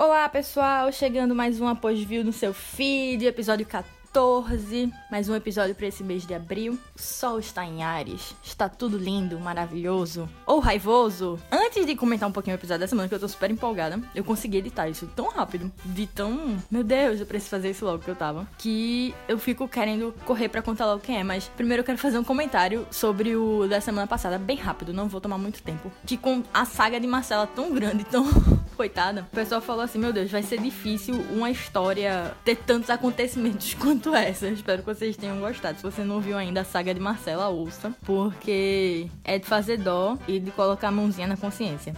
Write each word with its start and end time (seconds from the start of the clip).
Olá, 0.00 0.26
pessoal! 0.30 0.90
Chegando 0.90 1.34
mais 1.34 1.60
um 1.60 1.68
Após 1.68 2.02
View 2.02 2.24
no 2.24 2.32
seu 2.32 2.54
feed, 2.54 3.26
episódio 3.26 3.66
14. 3.66 4.00
14, 4.12 4.92
mais 5.08 5.28
um 5.28 5.36
episódio 5.36 5.72
para 5.72 5.86
esse 5.86 6.02
mês 6.02 6.26
de 6.26 6.34
abril. 6.34 6.76
O 6.96 7.00
sol 7.00 7.38
está 7.38 7.64
em 7.64 7.84
Ares, 7.84 8.34
está 8.42 8.68
tudo 8.68 8.98
lindo, 8.98 9.38
maravilhoso 9.38 10.28
ou 10.44 10.58
raivoso. 10.58 11.38
Antes 11.50 11.86
de 11.86 11.94
comentar 11.94 12.28
um 12.28 12.32
pouquinho 12.32 12.56
o 12.56 12.58
episódio 12.58 12.80
da 12.80 12.88
semana, 12.88 13.08
que 13.08 13.14
eu 13.14 13.20
tô 13.20 13.28
super 13.28 13.52
empolgada, 13.52 14.00
eu 14.12 14.24
consegui 14.24 14.58
editar 14.58 14.88
isso 14.88 15.08
tão 15.14 15.28
rápido, 15.28 15.70
de 15.84 16.08
tão. 16.08 16.58
Meu 16.68 16.82
Deus, 16.82 17.20
eu 17.20 17.26
preciso 17.26 17.50
fazer 17.50 17.70
isso 17.70 17.84
logo 17.84 18.02
que 18.02 18.10
eu 18.10 18.16
tava. 18.16 18.48
Que 18.58 19.14
eu 19.28 19.38
fico 19.38 19.68
querendo 19.68 20.12
correr 20.24 20.48
para 20.48 20.60
contar 20.60 20.86
logo 20.86 21.00
quem 21.00 21.16
é, 21.16 21.22
mas 21.22 21.46
primeiro 21.46 21.82
eu 21.82 21.84
quero 21.84 21.98
fazer 21.98 22.18
um 22.18 22.24
comentário 22.24 22.84
sobre 22.90 23.36
o 23.36 23.68
da 23.68 23.80
semana 23.80 24.08
passada, 24.08 24.38
bem 24.38 24.56
rápido, 24.56 24.92
não 24.92 25.08
vou 25.08 25.20
tomar 25.20 25.38
muito 25.38 25.62
tempo. 25.62 25.90
Que 26.04 26.16
com 26.16 26.42
a 26.52 26.64
saga 26.64 26.98
de 26.98 27.06
Marcela 27.06 27.46
tão 27.46 27.72
grande, 27.72 28.02
tão 28.02 28.24
coitada, 28.80 29.26
o 29.30 29.36
pessoal 29.36 29.60
falou 29.60 29.82
assim: 29.82 29.98
meu 29.98 30.10
Deus, 30.10 30.30
vai 30.30 30.42
ser 30.42 30.58
difícil 30.58 31.14
uma 31.30 31.50
história 31.50 32.34
ter 32.42 32.56
tantos 32.56 32.88
acontecimentos 32.88 33.74
quanto 33.78 34.14
essa. 34.14 34.48
Espero 34.48 34.82
que 34.82 34.86
vocês 34.86 35.18
tenham 35.18 35.38
gostado. 35.38 35.76
Se 35.76 35.82
você 35.82 36.02
não 36.02 36.18
viu 36.18 36.38
ainda 36.38 36.62
a 36.62 36.64
saga 36.64 36.94
de 36.94 37.00
Marcela, 37.00 37.48
ouça. 37.48 37.94
Porque 38.06 39.06
é 39.22 39.38
de 39.38 39.44
fazer 39.44 39.76
dó 39.76 40.16
e 40.26 40.40
de 40.40 40.50
colocar 40.52 40.88
a 40.88 40.92
mãozinha 40.92 41.26
na 41.26 41.36
consciência. 41.36 41.94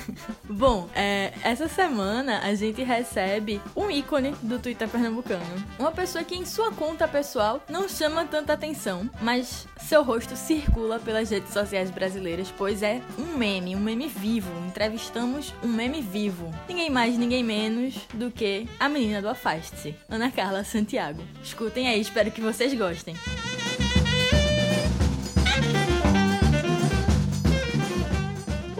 Bom, 0.44 0.90
é, 0.94 1.32
essa 1.42 1.68
semana 1.68 2.40
a 2.40 2.54
gente 2.54 2.82
recebe 2.82 3.58
um 3.74 3.90
ícone 3.90 4.32
do 4.42 4.58
Twitter 4.58 4.88
pernambucano. 4.88 5.42
Uma 5.78 5.90
pessoa 5.90 6.22
que 6.22 6.36
em 6.36 6.44
sua 6.44 6.70
conta 6.70 7.08
pessoal 7.08 7.62
não 7.66 7.88
chama 7.88 8.26
tanta 8.26 8.52
atenção, 8.52 9.08
mas 9.22 9.66
seu 9.78 10.02
rosto 10.02 10.36
circula 10.36 10.98
pelas 10.98 11.30
redes 11.30 11.52
sociais 11.52 11.90
brasileiras, 11.90 12.52
pois 12.58 12.82
é 12.82 13.00
um 13.18 13.38
meme, 13.38 13.74
um 13.74 13.80
meme 13.80 14.06
vivo. 14.06 14.50
Entrevistamos 14.66 15.54
um 15.62 15.68
meme 15.68 16.02
vivo. 16.02 16.25
Ninguém 16.68 16.90
mais, 16.90 17.16
ninguém 17.16 17.42
menos 17.42 17.94
do 18.14 18.30
que 18.30 18.66
a 18.78 18.88
menina 18.88 19.20
do 19.22 19.28
Afaste-se, 19.28 19.94
Ana 20.08 20.30
Carla 20.30 20.64
Santiago. 20.64 21.22
Escutem 21.42 21.88
aí, 21.88 22.00
espero 22.00 22.30
que 22.30 22.40
vocês 22.40 22.72
gostem. 22.74 23.14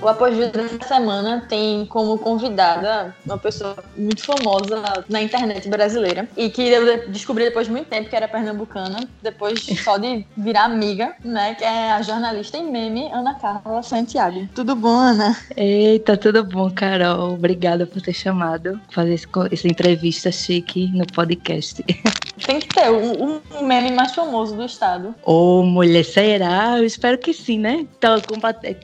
O 0.00 0.08
Apogeu 0.08 0.50
dessa 0.50 0.78
semana 0.86 1.44
tem 1.48 1.86
como 1.86 2.18
convidada 2.18 3.14
uma 3.24 3.38
pessoa 3.38 3.76
muito 3.96 4.22
famosa 4.22 5.04
na 5.08 5.22
internet 5.22 5.68
brasileira 5.68 6.28
e 6.36 6.50
que 6.50 6.62
eu 6.62 7.08
descobri 7.08 7.44
depois 7.44 7.66
de 7.66 7.72
muito 7.72 7.88
tempo 7.88 8.08
que 8.08 8.16
era 8.16 8.28
pernambucana, 8.28 9.08
depois 9.22 9.60
só 9.82 9.96
de 9.96 10.24
virar 10.36 10.64
amiga, 10.64 11.14
né? 11.24 11.54
Que 11.54 11.64
é 11.64 11.92
a 11.92 12.02
jornalista 12.02 12.58
em 12.58 12.70
meme 12.70 13.10
Ana 13.12 13.34
Carla 13.34 13.82
Santiago. 13.82 14.48
Tudo 14.54 14.76
bom, 14.76 14.98
Ana? 14.98 15.36
Eita, 15.56 16.16
tudo 16.16 16.44
bom, 16.44 16.70
Carol. 16.70 17.34
Obrigada 17.34 17.86
por 17.86 18.00
ter 18.02 18.12
chamado, 18.12 18.80
fazer 18.90 19.14
essa 19.50 19.68
entrevista 19.68 20.30
chique 20.30 20.88
no 20.92 21.06
podcast. 21.06 21.84
Tem 22.56 22.60
que 22.60 22.68
ter 22.68 22.90
um, 22.90 23.42
um 23.60 23.66
meme 23.66 23.90
mais 23.90 24.14
famoso 24.14 24.56
do 24.56 24.64
estado. 24.64 25.14
Ô, 25.22 25.62
mulher, 25.62 26.02
será? 26.02 26.78
Eu 26.78 26.86
espero 26.86 27.18
que 27.18 27.34
sim, 27.34 27.58
né? 27.58 27.86
Tô 28.00 28.08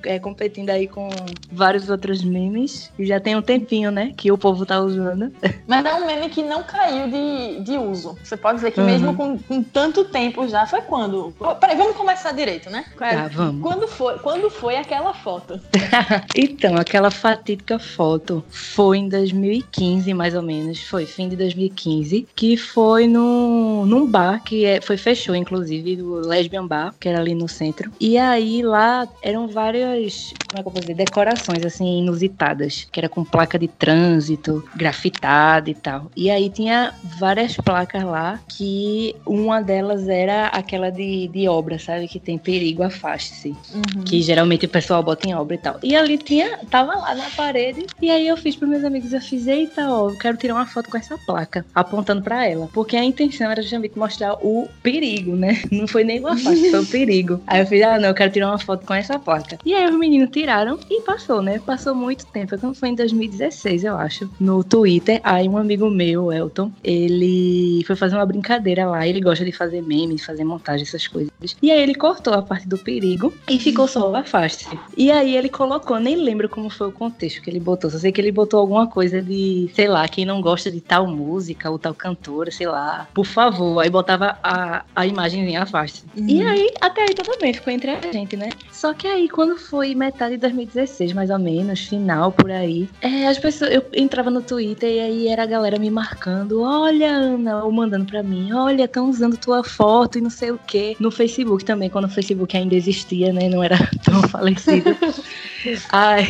é, 0.04 0.18
competindo 0.18 0.68
aí 0.68 0.86
com 0.86 1.08
vários 1.50 1.88
outros 1.88 2.22
memes. 2.22 2.92
E 2.98 3.06
já 3.06 3.18
tem 3.18 3.34
um 3.34 3.40
tempinho, 3.40 3.90
né? 3.90 4.12
Que 4.14 4.30
o 4.30 4.36
povo 4.36 4.66
tá 4.66 4.78
usando. 4.78 5.32
Mas 5.66 5.86
é 5.86 5.94
um 5.94 6.04
meme 6.04 6.28
que 6.28 6.42
não 6.42 6.62
caiu 6.62 7.08
de, 7.08 7.60
de 7.64 7.78
uso. 7.78 8.18
Você 8.22 8.36
pode 8.36 8.56
dizer 8.56 8.72
que 8.72 8.80
uhum. 8.80 8.86
mesmo 8.86 9.16
com, 9.16 9.38
com, 9.38 9.62
tanto 9.62 10.04
tempo 10.04 10.46
já, 10.46 10.66
foi 10.66 10.82
quando? 10.82 11.32
Peraí, 11.58 11.74
vamos 11.74 11.96
começar 11.96 12.32
direito, 12.32 12.68
né? 12.68 12.84
Tá, 12.98 13.28
vamos. 13.28 13.62
Quando 13.62 13.88
foi, 13.88 14.18
quando 14.18 14.50
foi 14.50 14.76
aquela 14.76 15.14
foto? 15.14 15.58
então, 16.36 16.76
aquela 16.76 17.10
fatídica 17.10 17.78
foto 17.78 18.44
foi 18.50 18.98
em 18.98 19.08
2015, 19.08 20.12
mais 20.12 20.34
ou 20.34 20.42
menos. 20.42 20.82
Foi 20.82 21.06
fim 21.06 21.30
de 21.30 21.36
2015. 21.36 22.28
Que 22.36 22.54
foi 22.58 23.06
no, 23.06 23.61
num 23.86 24.06
bar 24.06 24.42
que 24.42 24.64
é, 24.64 24.80
foi 24.80 24.96
fechou, 24.96 25.34
inclusive, 25.34 26.00
o 26.02 26.14
Lesbian 26.26 26.66
Bar, 26.66 26.94
que 26.98 27.08
era 27.08 27.18
ali 27.18 27.34
no 27.34 27.48
centro. 27.48 27.90
E 28.00 28.16
aí 28.18 28.62
lá 28.62 29.06
eram 29.22 29.48
várias. 29.48 30.32
Como 30.48 30.60
é 30.60 30.62
que 30.62 30.68
eu 30.68 30.72
vou 30.72 30.80
dizer? 30.80 30.94
decorações 30.94 31.64
assim 31.64 31.98
inusitadas, 31.98 32.86
que 32.90 32.98
era 32.98 33.08
com 33.08 33.24
placa 33.24 33.58
de 33.58 33.68
trânsito, 33.68 34.64
grafitada 34.74 35.70
e 35.70 35.74
tal. 35.74 36.10
E 36.16 36.30
aí 36.30 36.48
tinha 36.48 36.94
várias 37.18 37.56
placas 37.56 38.02
lá 38.02 38.40
que 38.48 39.14
uma 39.26 39.60
delas 39.60 40.08
era 40.08 40.46
aquela 40.48 40.90
de, 40.90 41.28
de 41.28 41.48
obra, 41.48 41.78
sabe? 41.78 42.08
Que 42.08 42.20
tem 42.20 42.38
perigo, 42.38 42.82
afaste-se. 42.82 43.48
Uhum. 43.48 44.04
Que 44.04 44.22
geralmente 44.22 44.66
o 44.66 44.68
pessoal 44.68 45.02
bota 45.02 45.28
em 45.28 45.34
obra 45.34 45.54
e 45.54 45.58
tal. 45.58 45.78
E 45.82 45.96
ali 45.96 46.18
tinha, 46.18 46.58
tava 46.70 46.94
lá 46.94 47.14
na 47.14 47.30
parede. 47.30 47.86
E 48.00 48.10
aí 48.10 48.26
eu 48.26 48.36
fiz 48.36 48.56
para 48.56 48.68
meus 48.68 48.84
amigos, 48.84 49.12
eu 49.12 49.20
fiz, 49.20 49.46
eita, 49.46 49.90
ó, 49.90 50.10
eu 50.10 50.18
quero 50.18 50.36
tirar 50.36 50.54
uma 50.54 50.66
foto 50.66 50.90
com 50.90 50.96
essa 50.96 51.18
placa, 51.18 51.64
apontando 51.74 52.22
para 52.22 52.46
ela. 52.46 52.68
Porque 52.72 52.96
a 52.96 53.04
intenção 53.04 53.50
era 53.52 53.62
justamente 53.62 53.98
mostrar 53.98 54.34
o 54.34 54.68
perigo, 54.82 55.36
né? 55.36 55.62
Não 55.70 55.86
foi 55.86 56.04
nem 56.04 56.20
o 56.20 56.26
afaste, 56.26 56.70
foi 56.70 56.80
o 56.80 56.86
perigo. 56.86 57.40
Aí 57.46 57.60
eu 57.60 57.66
fiz, 57.66 57.82
ah, 57.82 57.98
não, 57.98 58.08
eu 58.08 58.14
quero 58.14 58.32
tirar 58.32 58.48
uma 58.48 58.58
foto 58.58 58.86
com 58.86 58.94
essa 58.94 59.18
placa. 59.18 59.58
E 59.64 59.74
aí 59.74 59.88
os 59.88 59.96
meninos 59.96 60.30
tiraram 60.30 60.78
e 60.90 61.00
passou, 61.02 61.42
né? 61.42 61.60
Passou 61.64 61.94
muito 61.94 62.26
tempo. 62.26 62.58
Quando 62.58 62.74
foi 62.74 62.90
em 62.90 62.94
2016, 62.94 63.84
eu 63.84 63.96
acho. 63.96 64.28
No 64.38 64.62
Twitter, 64.62 65.20
aí 65.22 65.48
um 65.48 65.56
amigo 65.56 65.90
meu, 65.90 66.32
Elton, 66.32 66.70
ele 66.82 67.82
foi 67.86 67.96
fazer 67.96 68.16
uma 68.16 68.26
brincadeira 68.26 68.86
lá. 68.86 69.06
Ele 69.06 69.20
gosta 69.20 69.44
de 69.44 69.52
fazer 69.52 69.82
memes, 69.82 70.24
fazer 70.24 70.44
montagem, 70.44 70.82
essas 70.86 71.06
coisas. 71.06 71.30
E 71.62 71.70
aí 71.70 71.80
ele 71.80 71.94
cortou 71.94 72.34
a 72.34 72.42
parte 72.42 72.68
do 72.68 72.78
perigo 72.78 73.32
e 73.48 73.58
ficou 73.58 73.86
só 73.86 74.10
o 74.10 74.16
afaste. 74.16 74.66
E 74.96 75.10
aí 75.10 75.36
ele 75.36 75.48
colocou, 75.48 75.98
nem 75.98 76.16
lembro 76.16 76.48
como 76.48 76.70
foi 76.70 76.88
o 76.88 76.92
contexto 76.92 77.42
que 77.42 77.50
ele 77.50 77.60
botou. 77.60 77.90
Só 77.90 77.98
sei 77.98 78.12
que 78.12 78.20
ele 78.20 78.32
botou 78.32 78.60
alguma 78.60 78.86
coisa 78.86 79.20
de, 79.22 79.70
sei 79.74 79.88
lá, 79.88 80.06
quem 80.08 80.24
não 80.24 80.40
gosta 80.40 80.70
de 80.70 80.80
tal 80.80 81.06
música 81.06 81.70
ou 81.70 81.78
tal 81.78 81.94
cantora, 81.94 82.50
sei 82.50 82.66
lá, 82.66 83.08
por 83.14 83.26
favor. 83.26 83.41
Aí 83.80 83.90
botava 83.90 84.38
a, 84.42 84.84
a 84.94 85.06
imagem 85.06 85.48
em 85.48 85.56
afaste. 85.56 86.04
Uhum. 86.16 86.28
E 86.28 86.42
aí, 86.42 86.70
até 86.80 87.02
aí 87.02 87.14
tudo 87.14 87.38
bem, 87.40 87.52
ficou 87.52 87.72
entre 87.72 87.90
a 87.90 88.12
gente, 88.12 88.36
né? 88.36 88.50
Só 88.70 88.92
que 88.92 89.06
aí, 89.06 89.28
quando 89.28 89.56
foi 89.58 89.94
metade 89.94 90.34
de 90.34 90.40
2016, 90.40 90.82
2016, 90.82 91.12
mais 91.12 91.30
ou 91.30 91.38
menos, 91.38 91.80
final 91.80 92.32
por 92.32 92.50
aí. 92.50 92.88
É, 93.00 93.26
as 93.26 93.38
pessoas, 93.38 93.72
eu 93.72 93.84
entrava 93.94 94.30
no 94.30 94.42
Twitter 94.42 94.90
e 94.90 95.00
aí 95.00 95.28
era 95.28 95.42
a 95.42 95.46
galera 95.46 95.78
me 95.78 95.90
marcando, 95.90 96.62
olha, 96.62 97.10
Ana, 97.10 97.64
ou 97.64 97.72
mandando 97.72 98.04
pra 98.04 98.22
mim, 98.22 98.52
olha, 98.52 98.84
estão 98.84 99.08
usando 99.08 99.36
tua 99.36 99.62
foto 99.62 100.18
e 100.18 100.20
não 100.20 100.30
sei 100.30 100.50
o 100.50 100.58
que. 100.58 100.96
No 100.98 101.10
Facebook 101.10 101.64
também, 101.64 101.88
quando 101.90 102.06
o 102.06 102.10
Facebook 102.10 102.56
ainda 102.56 102.74
existia, 102.74 103.32
né? 103.32 103.48
Não 103.48 103.62
era 103.62 103.76
tão 104.04 104.22
falecido. 104.28 104.96
Aí 105.90 106.26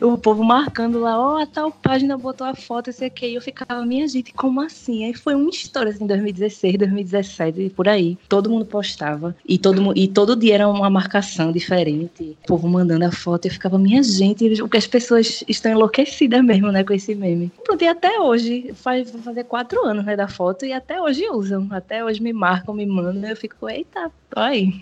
o 0.00 0.16
povo 0.16 0.42
marcando 0.42 1.00
lá, 1.00 1.18
ó, 1.18 1.34
oh, 1.34 1.36
a 1.38 1.46
tal 1.46 1.70
página 1.70 2.16
botou 2.16 2.46
a 2.46 2.54
foto, 2.54 2.90
esse 2.90 3.04
aqui. 3.04 3.26
E 3.26 3.34
eu 3.34 3.42
ficava, 3.42 3.84
minha 3.84 4.06
gente, 4.08 4.32
como 4.32 4.60
assim? 4.60 5.04
Aí 5.04 5.14
foi 5.14 5.34
uma 5.34 5.50
história 5.50 5.90
assim, 5.90 6.06
2016, 6.06 6.78
2017, 6.78 7.70
por 7.70 7.88
aí. 7.88 8.16
Todo 8.28 8.50
mundo 8.50 8.64
postava. 8.64 9.34
E 9.46 9.58
todo, 9.58 9.92
e 9.96 10.08
todo 10.08 10.36
dia 10.36 10.54
era 10.54 10.68
uma 10.68 10.90
marcação 10.90 11.52
diferente. 11.52 12.36
O 12.44 12.46
povo 12.46 12.68
mandando 12.68 13.04
a 13.04 13.12
foto. 13.12 13.46
Eu 13.46 13.50
ficava, 13.50 13.78
minha 13.78 14.02
gente, 14.02 14.62
o 14.62 14.68
que 14.68 14.76
as 14.76 14.86
pessoas 14.86 15.44
estão 15.48 15.72
enlouquecidas 15.72 16.42
mesmo, 16.42 16.70
né, 16.70 16.84
com 16.84 16.92
esse 16.92 17.14
meme. 17.14 17.50
Pronto, 17.64 17.82
e 17.82 17.88
até 17.88 18.20
hoje, 18.20 18.72
faz 18.74 19.10
fazer 19.10 19.44
quatro 19.44 19.84
anos, 19.84 20.04
né, 20.04 20.16
da 20.16 20.28
foto, 20.28 20.64
e 20.64 20.72
até 20.72 21.00
hoje 21.00 21.28
usam. 21.28 21.68
Até 21.70 22.04
hoje 22.04 22.22
me 22.22 22.32
marcam, 22.32 22.74
me 22.74 22.86
mandam. 22.86 23.28
Eu 23.28 23.36
fico, 23.36 23.68
eita, 23.68 24.10
aí. 24.34 24.72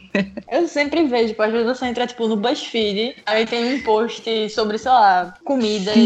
Eu 0.51 0.69
sempre 0.69 1.05
vejo, 1.07 1.29
tipo, 1.29 1.43
às 1.43 1.53
vezes 1.53 1.67
você 1.67 1.87
entra, 1.87 2.07
tipo, 2.07 2.27
no 2.29 2.37
BuzzFeed, 2.37 3.17
aí 3.27 3.47
tem 3.47 3.72
um 3.73 3.81
post 3.83 4.51
sobre, 4.51 4.79
sei 4.79 4.91
lá, 4.91 5.35
comidas 5.45 5.97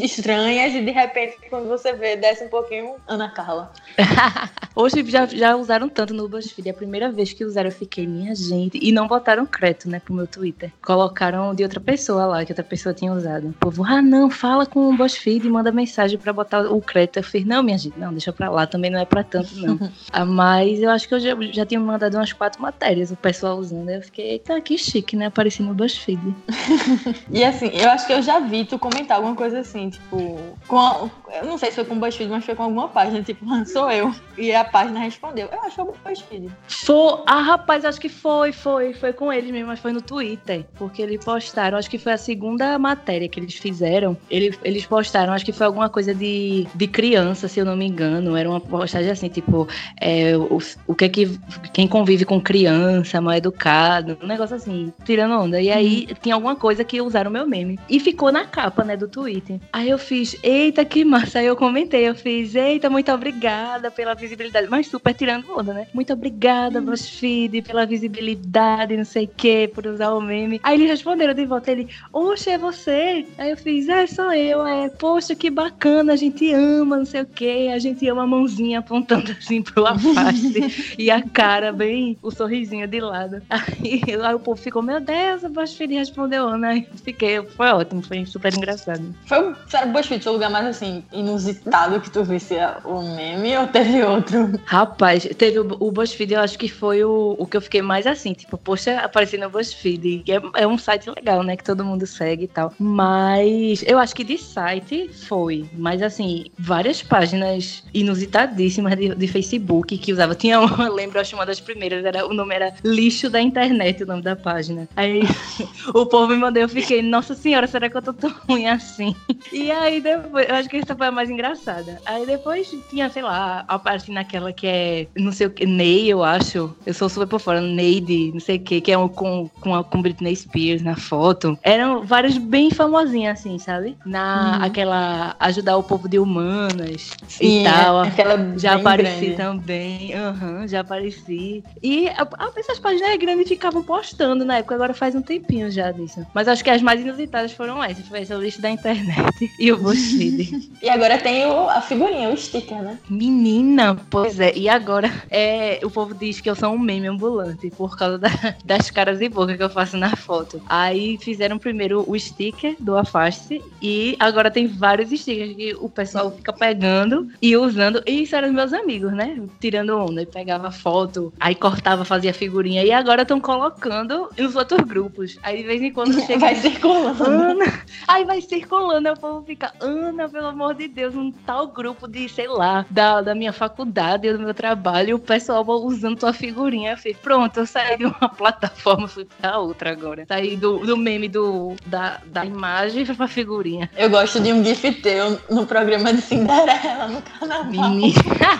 estranhas, 0.00 0.74
e 0.74 0.82
de 0.82 0.90
repente, 0.90 1.36
quando 1.48 1.68
você 1.68 1.92
vê, 1.92 2.16
desce 2.16 2.44
um 2.44 2.48
pouquinho, 2.48 2.96
Ana 3.06 3.28
Carla. 3.30 3.72
Hoje 4.76 5.08
já, 5.08 5.24
já 5.26 5.54
usaram 5.54 5.88
tanto 5.88 6.12
no 6.12 6.28
BuzzFeed. 6.28 6.68
É 6.68 6.72
a 6.72 6.74
primeira 6.74 7.10
vez 7.10 7.32
que 7.32 7.44
usaram, 7.44 7.68
eu 7.68 7.74
fiquei, 7.74 8.06
minha 8.08 8.34
gente. 8.34 8.76
E 8.82 8.90
não 8.90 9.06
botaram 9.06 9.46
crédito, 9.46 9.88
né, 9.88 10.00
pro 10.00 10.12
meu 10.12 10.26
Twitter. 10.26 10.72
Colocaram 10.82 11.54
de 11.54 11.62
outra 11.62 11.78
pessoa 11.78 12.26
lá, 12.26 12.44
que 12.44 12.50
outra 12.50 12.64
pessoa 12.64 12.92
tinha 12.92 13.12
usado. 13.12 13.48
O 13.48 13.52
povo, 13.52 13.84
ah, 13.84 14.02
não, 14.02 14.28
fala 14.28 14.66
com 14.66 14.88
o 14.88 14.96
BuzzFeed 14.96 15.46
e 15.46 15.50
manda 15.50 15.70
mensagem 15.70 16.18
para 16.18 16.32
botar 16.32 16.62
o 16.72 16.80
crédito. 16.80 17.18
Eu 17.18 17.22
fiz, 17.22 17.44
não, 17.44 17.62
minha 17.62 17.78
gente, 17.78 17.98
não, 17.98 18.10
deixa 18.10 18.32
pra 18.32 18.50
lá, 18.50 18.66
também 18.66 18.90
não 18.90 18.98
é 18.98 19.04
pra 19.04 19.22
tanto, 19.22 19.54
não. 19.56 19.78
ah, 20.12 20.24
mas 20.24 20.80
eu 20.80 20.90
acho 20.90 21.06
que 21.06 21.14
eu 21.14 21.20
já, 21.20 21.36
já 21.52 21.64
tinha 21.64 21.78
mandado 21.78 22.16
umas 22.16 22.32
quatro 22.32 22.60
matérias, 22.60 23.12
o 23.12 23.16
pessoal 23.16 23.56
usando. 23.56 23.88
Eu 23.90 24.02
fiquei, 24.02 24.32
eita, 24.32 24.60
que 24.60 24.76
chique, 24.76 25.14
né? 25.14 25.26
Apareci 25.26 25.62
no 25.62 25.72
BuzzFeed. 25.72 26.20
e 27.30 27.44
assim, 27.44 27.70
eu 27.72 27.90
acho 27.90 28.06
que 28.06 28.12
eu 28.12 28.22
já 28.22 28.38
vi 28.38 28.64
tu 28.64 28.78
comentar 28.78 29.16
alguma 29.16 29.34
coisa 29.34 29.60
assim, 29.60 29.90
tipo, 29.90 30.38
com 30.66 30.78
a, 30.78 31.10
eu 31.40 31.46
não 31.46 31.58
sei 31.58 31.70
se 31.70 31.76
foi 31.76 31.84
com 31.84 31.94
o 31.94 31.98
BuzzFeed, 31.98 32.30
mas 32.30 32.44
foi 32.44 32.54
com 32.54 32.62
alguma 32.62 32.88
página, 32.88 33.22
tipo, 33.22 33.44
sou 33.66 33.90
eu. 33.90 34.14
E 34.36 34.54
a 34.54 34.64
página 34.64 35.00
respondeu. 35.00 35.48
Eu 35.50 35.60
acho 35.60 35.70
que 35.70 35.76
foi 35.76 35.84
o 35.84 35.94
BuzzFeed. 36.04 36.50
Foi, 36.68 37.22
ah, 37.26 37.40
rapaz, 37.40 37.84
acho 37.84 38.00
que 38.00 38.08
foi, 38.08 38.52
foi, 38.52 38.94
foi 38.94 39.12
com 39.12 39.32
eles 39.32 39.50
mesmo, 39.50 39.68
mas 39.68 39.80
foi 39.80 39.92
no 39.92 40.02
Twitter, 40.02 40.64
porque 40.76 41.02
eles 41.02 41.24
postaram, 41.24 41.78
acho 41.78 41.90
que 41.90 41.98
foi 41.98 42.12
a 42.12 42.18
segunda 42.18 42.78
matéria 42.78 43.28
que 43.28 43.40
eles 43.40 43.54
fizeram. 43.54 44.16
Eles, 44.30 44.58
eles 44.62 44.86
postaram, 44.86 45.32
acho 45.32 45.44
que 45.44 45.52
foi 45.52 45.66
alguma 45.66 45.88
coisa 45.88 46.14
de, 46.14 46.66
de 46.74 46.86
criança, 46.86 47.48
se 47.48 47.60
eu 47.60 47.64
não 47.64 47.76
me 47.76 47.86
engano. 47.86 48.36
Era 48.36 48.48
uma 48.48 48.60
postagem 48.60 49.10
assim, 49.10 49.28
tipo, 49.28 49.68
é, 50.00 50.36
o, 50.36 50.58
o 50.86 50.94
que 50.94 51.04
é 51.04 51.08
que 51.08 51.40
quem 51.72 51.88
convive 51.88 52.24
com 52.24 52.40
criança, 52.40 53.20
mal 53.20 53.34
educado, 53.34 54.18
um 54.22 54.26
negócio 54.26 54.56
assim, 54.56 54.92
tirando 55.04 55.32
onda. 55.40 55.60
E 55.60 55.70
aí 55.70 56.06
uhum. 56.08 56.16
tinha 56.22 56.34
alguma 56.34 56.56
coisa 56.56 56.84
que 56.84 57.00
usaram 57.04 57.30
o 57.30 57.32
meu 57.32 57.46
meme. 57.46 57.78
E 57.88 58.00
ficou 58.00 58.32
na 58.32 58.44
capa, 58.44 58.84
né, 58.84 58.96
do 58.96 59.08
Twitter. 59.08 59.60
Aí 59.72 59.90
eu 59.90 59.98
fiz, 59.98 60.36
eita, 60.42 60.84
que 60.84 61.04
massa. 61.04 61.38
Aí 61.38 61.46
eu 61.46 61.56
comentei, 61.56 62.08
eu 62.08 62.14
fiz, 62.14 62.54
eita, 62.54 62.90
muito 62.90 63.10
obrigada 63.12 63.90
pela 63.90 64.14
visibilidade. 64.14 64.68
Mas 64.68 64.86
super 64.86 65.14
tirando 65.14 65.46
onda, 65.56 65.72
né? 65.72 65.86
Muito 65.92 66.12
obrigada, 66.12 66.80
hum. 66.80 66.84
BuzzFeed, 66.84 67.62
pela 67.62 67.86
visibilidade, 67.86 68.96
não 68.96 69.04
sei 69.04 69.24
o 69.24 69.28
que, 69.28 69.68
por 69.68 69.86
usar 69.86 70.12
o 70.12 70.20
meme. 70.20 70.60
Aí 70.62 70.76
eles 70.76 70.90
responderam 70.90 71.34
de 71.34 71.46
volta, 71.46 71.70
ele, 71.70 71.88
oxe, 72.12 72.50
é 72.50 72.58
você? 72.58 73.26
Aí 73.38 73.50
eu 73.50 73.56
fiz, 73.56 73.88
é, 73.88 74.06
sou 74.06 74.32
eu. 74.32 74.66
É, 74.66 74.88
poxa, 74.88 75.34
que 75.34 75.50
bacana, 75.50 76.12
a 76.12 76.16
gente 76.16 76.52
ama, 76.52 76.98
não 76.98 77.04
sei 77.04 77.22
o 77.22 77.26
que. 77.26 77.68
A 77.68 77.78
gente 77.78 78.06
ama 78.08 78.22
a 78.22 78.26
mãozinha 78.26 78.78
apontando 78.78 79.32
assim 79.32 79.62
pro 79.62 79.86
afaste 79.86 80.96
e 80.98 81.10
a 81.10 81.22
cara 81.22 81.72
bem, 81.72 82.16
o 82.22 82.30
sorrisinho 82.30 82.86
de 82.86 83.00
lado. 83.00 83.42
Aí, 83.48 84.02
aí 84.22 84.34
o 84.34 84.38
povo 84.38 84.60
ficou, 84.60 84.82
meu 84.82 85.00
Deus, 85.00 85.44
a 85.44 85.48
BuzzFeed 85.48 85.94
respondeu 85.94 86.48
Ana. 86.48 86.68
Aí 86.68 86.88
fiquei, 87.02 87.42
foi 87.42 87.68
ótimo, 87.68 88.02
foi 88.02 88.24
super 88.26 88.54
engraçado. 88.54 89.14
Foi 89.26 89.38
o 89.50 89.92
BuzzFeed 89.92 90.22
seu 90.22 90.32
lugar 90.32 90.50
mais 90.50 90.66
assim, 90.66 91.04
inusitado 91.12 92.00
que 92.00 92.10
tu 92.10 92.24
visse 92.24 92.54
o 92.84 93.02
meme 93.02 93.56
ou 93.56 93.66
teve 93.66 94.02
outro? 94.02 94.58
Rapaz, 94.64 95.28
teve 95.36 95.58
o, 95.58 95.76
o 95.80 95.92
BuzzFeed, 95.92 96.34
eu 96.34 96.40
acho 96.40 96.58
que 96.58 96.68
foi 96.68 97.04
o, 97.04 97.36
o 97.38 97.46
que 97.46 97.56
eu 97.56 97.60
fiquei 97.60 97.82
mais 97.82 98.06
assim, 98.06 98.32
tipo, 98.32 98.56
poxa, 98.56 99.00
apareci 99.00 99.36
no 99.36 99.50
BuzzFeed. 99.50 100.24
É, 100.28 100.62
é 100.62 100.66
um 100.66 100.78
site 100.78 101.10
legal, 101.10 101.42
né, 101.42 101.56
que 101.56 101.64
todo 101.64 101.84
mundo 101.84 102.06
segue 102.06 102.44
e 102.44 102.48
tal. 102.48 102.72
Mas 102.78 103.84
eu 103.86 103.98
acho 103.98 104.14
que 104.14 104.24
de 104.24 104.38
site 104.38 105.10
foi, 105.26 105.68
mas 105.76 106.02
assim, 106.02 106.46
várias 106.58 107.02
páginas 107.02 107.84
inusitadíssimas 107.92 108.96
de, 108.96 109.14
de 109.14 109.28
Facebook 109.28 109.96
que 109.98 110.12
usava. 110.12 110.34
Tinha 110.34 110.60
uma, 110.60 110.86
eu 110.86 110.94
lembro, 110.94 111.20
acho 111.20 111.34
uma 111.34 111.46
das 111.46 111.60
primeiras, 111.60 112.04
era, 112.04 112.26
o 112.26 112.34
nome 112.34 112.54
era 112.54 112.74
Lixo 112.84 113.30
da 113.30 113.40
Internet, 113.40 114.02
o 114.02 114.06
nome 114.06 114.22
da 114.22 114.36
página. 114.36 114.88
Aí 114.96 115.22
o 115.94 116.06
povo 116.06 116.28
me 116.28 116.36
mandou, 116.36 116.62
eu 116.62 116.68
fiquei, 116.68 116.83
nossa 117.02 117.34
senhora, 117.34 117.66
será 117.66 117.88
que 117.88 117.96
eu 117.96 118.02
tô 118.02 118.12
tão 118.12 118.30
ruim 118.48 118.66
assim? 118.66 119.14
E 119.52 119.70
aí 119.70 120.00
depois, 120.00 120.48
eu 120.48 120.54
acho 120.54 120.68
que 120.68 120.76
essa 120.78 120.94
foi 120.94 121.06
a 121.06 121.12
mais 121.12 121.30
engraçada. 121.30 122.00
Aí 122.06 122.26
depois 122.26 122.74
tinha, 122.90 123.08
sei 123.10 123.22
lá, 123.22 123.64
a 123.66 123.78
parte 123.78 124.10
naquela 124.10 124.52
que 124.52 124.66
é, 124.66 125.06
não 125.16 125.32
sei 125.32 125.46
o 125.46 125.50
que, 125.50 125.66
Ney, 125.66 126.08
eu 126.08 126.22
acho. 126.22 126.74
Eu 126.84 126.94
sou 126.94 127.08
super 127.08 127.26
por 127.26 127.40
fora, 127.40 127.60
Neide, 127.60 128.32
não 128.32 128.40
sei 128.40 128.56
o 128.56 128.60
que, 128.60 128.80
que 128.80 128.92
é 128.92 128.98
um 128.98 129.08
com, 129.08 129.48
com, 129.60 129.74
a, 129.74 129.84
com 129.84 130.02
Britney 130.02 130.34
Spears 130.36 130.82
na 130.82 130.96
foto. 130.96 131.58
Eram 131.62 132.04
várias 132.04 132.38
bem 132.38 132.70
famosinhas, 132.70 133.38
assim, 133.38 133.58
sabe? 133.58 133.96
Na, 134.04 134.58
uhum. 134.58 134.64
aquela, 134.64 135.36
ajudar 135.40 135.76
o 135.76 135.82
povo 135.82 136.08
de 136.08 136.18
humanas 136.18 137.10
Sim, 137.28 137.60
e 137.60 137.64
tal. 137.64 138.04
É, 138.04 138.08
aquela 138.08 138.58
já 138.58 138.74
apareci 138.74 139.26
grande. 139.26 139.36
também, 139.36 140.12
uhum, 140.14 140.68
já 140.68 140.80
apareci. 140.80 141.62
E 141.82 142.08
a, 142.08 142.22
a, 142.22 142.50
essas 142.56 142.78
páginas 142.78 143.16
grandes 143.16 143.48
ficavam 143.48 143.82
postando 143.82 144.44
na 144.44 144.58
época, 144.58 144.74
agora 144.74 144.94
faz 144.94 145.14
um 145.14 145.22
tempinho 145.22 145.70
já 145.70 145.90
disso. 145.90 146.26
Mas 146.32 146.48
acho 146.48 146.62
que 146.62 146.70
as 146.74 146.82
mais 146.82 147.00
inusitadas 147.00 147.52
foram 147.52 147.82
essas, 147.82 148.06
foi 148.06 148.20
essa 148.20 148.34
lista 148.34 148.60
da 148.60 148.70
internet 148.70 149.50
e 149.58 149.72
o 149.72 149.78
BuzzFeed. 149.78 150.72
e 150.82 150.88
agora 150.88 151.18
tem 151.18 151.46
o, 151.46 151.68
a 151.68 151.80
figurinha, 151.80 152.30
o 152.30 152.36
sticker, 152.36 152.82
né? 152.82 152.98
Menina, 153.08 153.96
pois 154.10 154.40
é. 154.40 154.52
E 154.56 154.68
agora 154.68 155.10
é, 155.30 155.80
o 155.82 155.90
povo 155.90 156.14
diz 156.14 156.40
que 156.40 156.50
eu 156.50 156.54
sou 156.54 156.72
um 156.72 156.78
meme 156.78 157.06
ambulante 157.06 157.70
por 157.70 157.96
causa 157.96 158.18
da, 158.18 158.30
das 158.64 158.90
caras 158.90 159.20
e 159.20 159.28
boca 159.28 159.56
que 159.56 159.62
eu 159.62 159.70
faço 159.70 159.96
na 159.96 160.16
foto. 160.16 160.60
Aí 160.68 161.18
fizeram 161.18 161.58
primeiro 161.58 162.04
o 162.06 162.18
sticker 162.18 162.76
do 162.78 162.96
Afaste 162.96 163.62
e 163.80 164.16
agora 164.18 164.50
tem 164.50 164.66
vários 164.66 165.10
stickers 165.10 165.56
que 165.56 165.76
o 165.78 165.88
pessoal 165.88 166.30
fica 166.32 166.52
pegando 166.52 167.28
e 167.40 167.56
usando. 167.56 168.02
E 168.06 168.22
isso 168.22 168.34
eram 168.34 168.52
meus 168.52 168.72
amigos, 168.72 169.12
né? 169.12 169.40
Tirando 169.60 169.96
onda. 169.98 170.22
E 170.22 170.26
pegava 170.26 170.70
foto, 170.70 171.32
aí 171.38 171.54
cortava, 171.54 172.04
fazia 172.04 172.34
figurinha. 172.34 172.82
E 172.82 172.92
agora 172.92 173.22
estão 173.22 173.40
colocando 173.40 174.28
nos 174.36 174.56
outros 174.56 174.80
grupos. 174.86 175.38
Aí 175.42 175.58
de 175.58 175.62
vez 175.64 175.82
em 175.82 175.92
quando 175.92 176.20
chega. 176.26 176.53
Vai 176.54 176.70
circulando. 176.70 177.24
Ana. 177.24 177.82
Aí 178.06 178.24
vai 178.24 178.40
circulando. 178.40 179.08
Aí 179.08 179.14
o 179.14 179.18
povo 179.18 179.44
fica, 179.44 179.72
Ana, 179.80 180.28
pelo 180.28 180.48
amor 180.48 180.74
de 180.74 180.88
Deus, 180.88 181.14
um 181.14 181.30
tal 181.30 181.68
grupo 181.68 182.06
de, 182.06 182.28
sei 182.28 182.48
lá, 182.48 182.86
da, 182.90 183.20
da 183.20 183.34
minha 183.34 183.52
faculdade, 183.52 184.32
do 184.32 184.38
meu 184.38 184.54
trabalho, 184.54 185.16
o 185.16 185.18
pessoal 185.18 185.64
usando 185.66 186.18
tua 186.18 186.32
figurinha. 186.32 186.92
Eu 186.92 186.96
fiz, 186.96 187.16
pronto, 187.16 187.58
eu 187.58 187.66
saí 187.66 187.98
de 187.98 188.04
uma 188.04 188.28
plataforma, 188.36 189.08
fui 189.08 189.26
pra 189.40 189.58
outra 189.58 189.90
agora. 189.90 190.24
Saí 190.26 190.56
do, 190.56 190.78
do 190.78 190.96
meme 190.96 191.28
do, 191.28 191.74
da, 191.86 192.20
da 192.26 192.44
imagem 192.44 193.02
e 193.02 193.06
fui 193.06 193.14
pra 193.14 193.28
figurinha. 193.28 193.90
Eu 193.96 194.10
gosto 194.10 194.40
de 194.40 194.52
um 194.52 194.62
GIF 194.62 194.92
teu 195.02 195.40
no 195.50 195.66
programa 195.66 196.12
de 196.12 196.22
Cinderela, 196.22 197.08
no 197.08 197.22
carnaval. 197.22 197.64
Menina. 197.64 198.14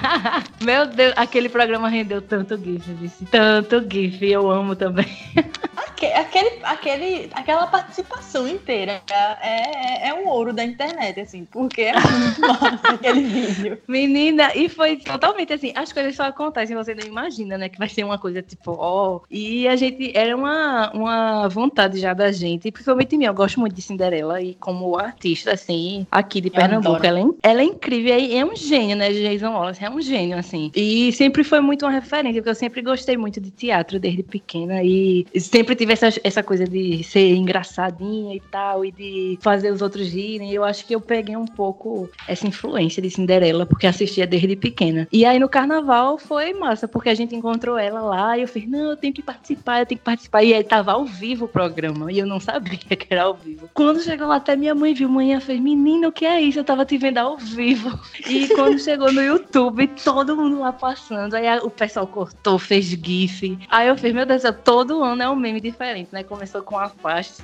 Meu 0.62 0.86
Deus, 0.86 1.12
aquele 1.16 1.48
programa 1.48 1.88
rendeu 1.88 2.20
tanto 2.22 2.56
GIF, 2.56 2.92
disse. 2.94 3.24
Tanto 3.26 3.84
GIF, 3.88 4.24
eu 4.24 4.50
amo 4.50 4.74
também. 4.74 5.06
Aquele, 6.12 6.50
aquele, 6.62 7.30
aquela 7.32 7.66
participação 7.66 8.46
inteira 8.46 9.02
é, 9.10 10.06
é, 10.06 10.08
é 10.08 10.14
um 10.14 10.28
ouro 10.28 10.52
da 10.52 10.64
internet, 10.64 11.20
assim, 11.20 11.44
porque 11.44 11.82
é 11.82 11.92
muito 11.94 12.40
massa 12.42 12.88
aquele 12.88 13.22
vídeo. 13.22 13.78
Menina, 13.88 14.52
e 14.54 14.68
foi 14.68 14.96
totalmente 14.96 15.52
assim, 15.52 15.72
as 15.74 15.92
coisas 15.92 16.14
só 16.14 16.24
acontecem, 16.24 16.76
você 16.76 16.94
não 16.94 17.06
imagina, 17.06 17.56
né, 17.56 17.68
que 17.68 17.78
vai 17.78 17.88
ser 17.88 18.04
uma 18.04 18.18
coisa 18.18 18.42
tipo, 18.42 18.72
ó, 18.72 19.16
oh, 19.16 19.22
e 19.30 19.66
a 19.66 19.76
gente, 19.76 20.12
era 20.14 20.36
uma, 20.36 20.90
uma 20.92 21.48
vontade 21.48 21.98
já 21.98 22.12
da 22.12 22.30
gente, 22.30 22.70
principalmente 22.70 23.16
mim, 23.16 23.24
eu 23.24 23.34
gosto 23.34 23.58
muito 23.58 23.74
de 23.74 23.82
Cinderela, 23.82 24.40
e 24.42 24.54
como 24.54 24.98
artista, 24.98 25.52
assim, 25.52 26.06
aqui 26.10 26.40
de 26.40 26.50
Pernambuco, 26.50 27.04
ela 27.04 27.20
é, 27.20 27.24
ela 27.42 27.60
é 27.62 27.64
incrível, 27.64 28.18
e 28.18 28.36
é 28.36 28.44
um 28.44 28.54
gênio, 28.54 28.96
né, 28.96 29.10
Jason 29.12 29.52
Wallace, 29.52 29.84
é 29.84 29.90
um 29.90 30.00
gênio, 30.00 30.38
assim, 30.38 30.70
e 30.74 31.12
sempre 31.12 31.42
foi 31.42 31.60
muito 31.60 31.84
uma 31.84 31.92
referência, 31.92 32.40
porque 32.40 32.50
eu 32.50 32.54
sempre 32.54 32.82
gostei 32.82 33.16
muito 33.16 33.40
de 33.40 33.50
teatro 33.50 33.98
desde 33.98 34.22
pequena, 34.22 34.82
e 34.82 35.26
sempre 35.38 35.74
tive 35.74 35.93
essa, 35.94 36.20
essa 36.22 36.42
coisa 36.42 36.64
de 36.64 37.02
ser 37.04 37.34
engraçadinha 37.34 38.34
e 38.34 38.40
tal, 38.40 38.84
e 38.84 38.90
de 38.90 39.38
fazer 39.40 39.70
os 39.70 39.80
outros 39.80 40.08
rirem, 40.12 40.52
eu 40.52 40.64
acho 40.64 40.84
que 40.84 40.94
eu 40.94 41.00
peguei 41.00 41.36
um 41.36 41.46
pouco 41.46 42.08
essa 42.28 42.46
influência 42.46 43.00
de 43.00 43.10
Cinderela, 43.10 43.64
porque 43.64 43.86
assistia 43.86 44.26
desde 44.26 44.56
pequena. 44.56 45.08
E 45.12 45.24
aí 45.24 45.38
no 45.38 45.48
carnaval 45.48 46.18
foi 46.18 46.52
massa, 46.52 46.86
porque 46.86 47.08
a 47.08 47.14
gente 47.14 47.34
encontrou 47.34 47.78
ela 47.78 48.02
lá, 48.02 48.36
e 48.36 48.42
eu 48.42 48.48
falei, 48.48 48.68
não, 48.68 48.90
eu 48.90 48.96
tenho 48.96 49.14
que 49.14 49.22
participar, 49.22 49.80
eu 49.80 49.86
tenho 49.86 49.98
que 49.98 50.04
participar. 50.04 50.42
E 50.42 50.52
aí 50.52 50.64
tava 50.64 50.92
ao 50.92 51.04
vivo 51.04 51.46
o 51.46 51.48
programa, 51.48 52.12
e 52.12 52.18
eu 52.18 52.26
não 52.26 52.40
sabia 52.40 52.76
que 52.78 53.06
era 53.08 53.22
ao 53.22 53.34
vivo. 53.34 53.70
Quando 53.72 54.00
chegou 54.00 54.26
lá, 54.26 54.36
até 54.36 54.56
minha 54.56 54.74
mãe 54.74 54.92
viu, 54.92 55.08
mãe 55.08 55.38
fez, 55.40 55.60
menino, 55.60 56.08
o 56.08 56.12
que 56.12 56.26
é 56.26 56.40
isso? 56.40 56.58
Eu 56.58 56.64
tava 56.64 56.84
te 56.84 56.98
vendo 56.98 57.18
ao 57.18 57.38
vivo. 57.38 57.98
E 58.34 58.48
quando 58.48 58.78
chegou 58.78 59.12
no 59.12 59.22
YouTube, 59.22 59.86
todo 60.02 60.36
mundo 60.36 60.58
lá 60.58 60.72
passando, 60.72 61.34
aí 61.34 61.46
o 61.58 61.70
pessoal 61.70 62.06
cortou, 62.06 62.58
fez 62.58 62.86
GIF. 62.86 63.58
Aí 63.68 63.88
eu 63.88 63.96
fiz, 63.96 64.12
meu 64.12 64.24
Deus, 64.24 64.42
todo 64.64 65.02
ano 65.02 65.22
é 65.22 65.28
um 65.28 65.36
meme 65.36 65.60
diferente, 65.60 65.83
né? 66.12 66.22
Começou 66.24 66.62
com 66.62 66.78
a 66.78 66.88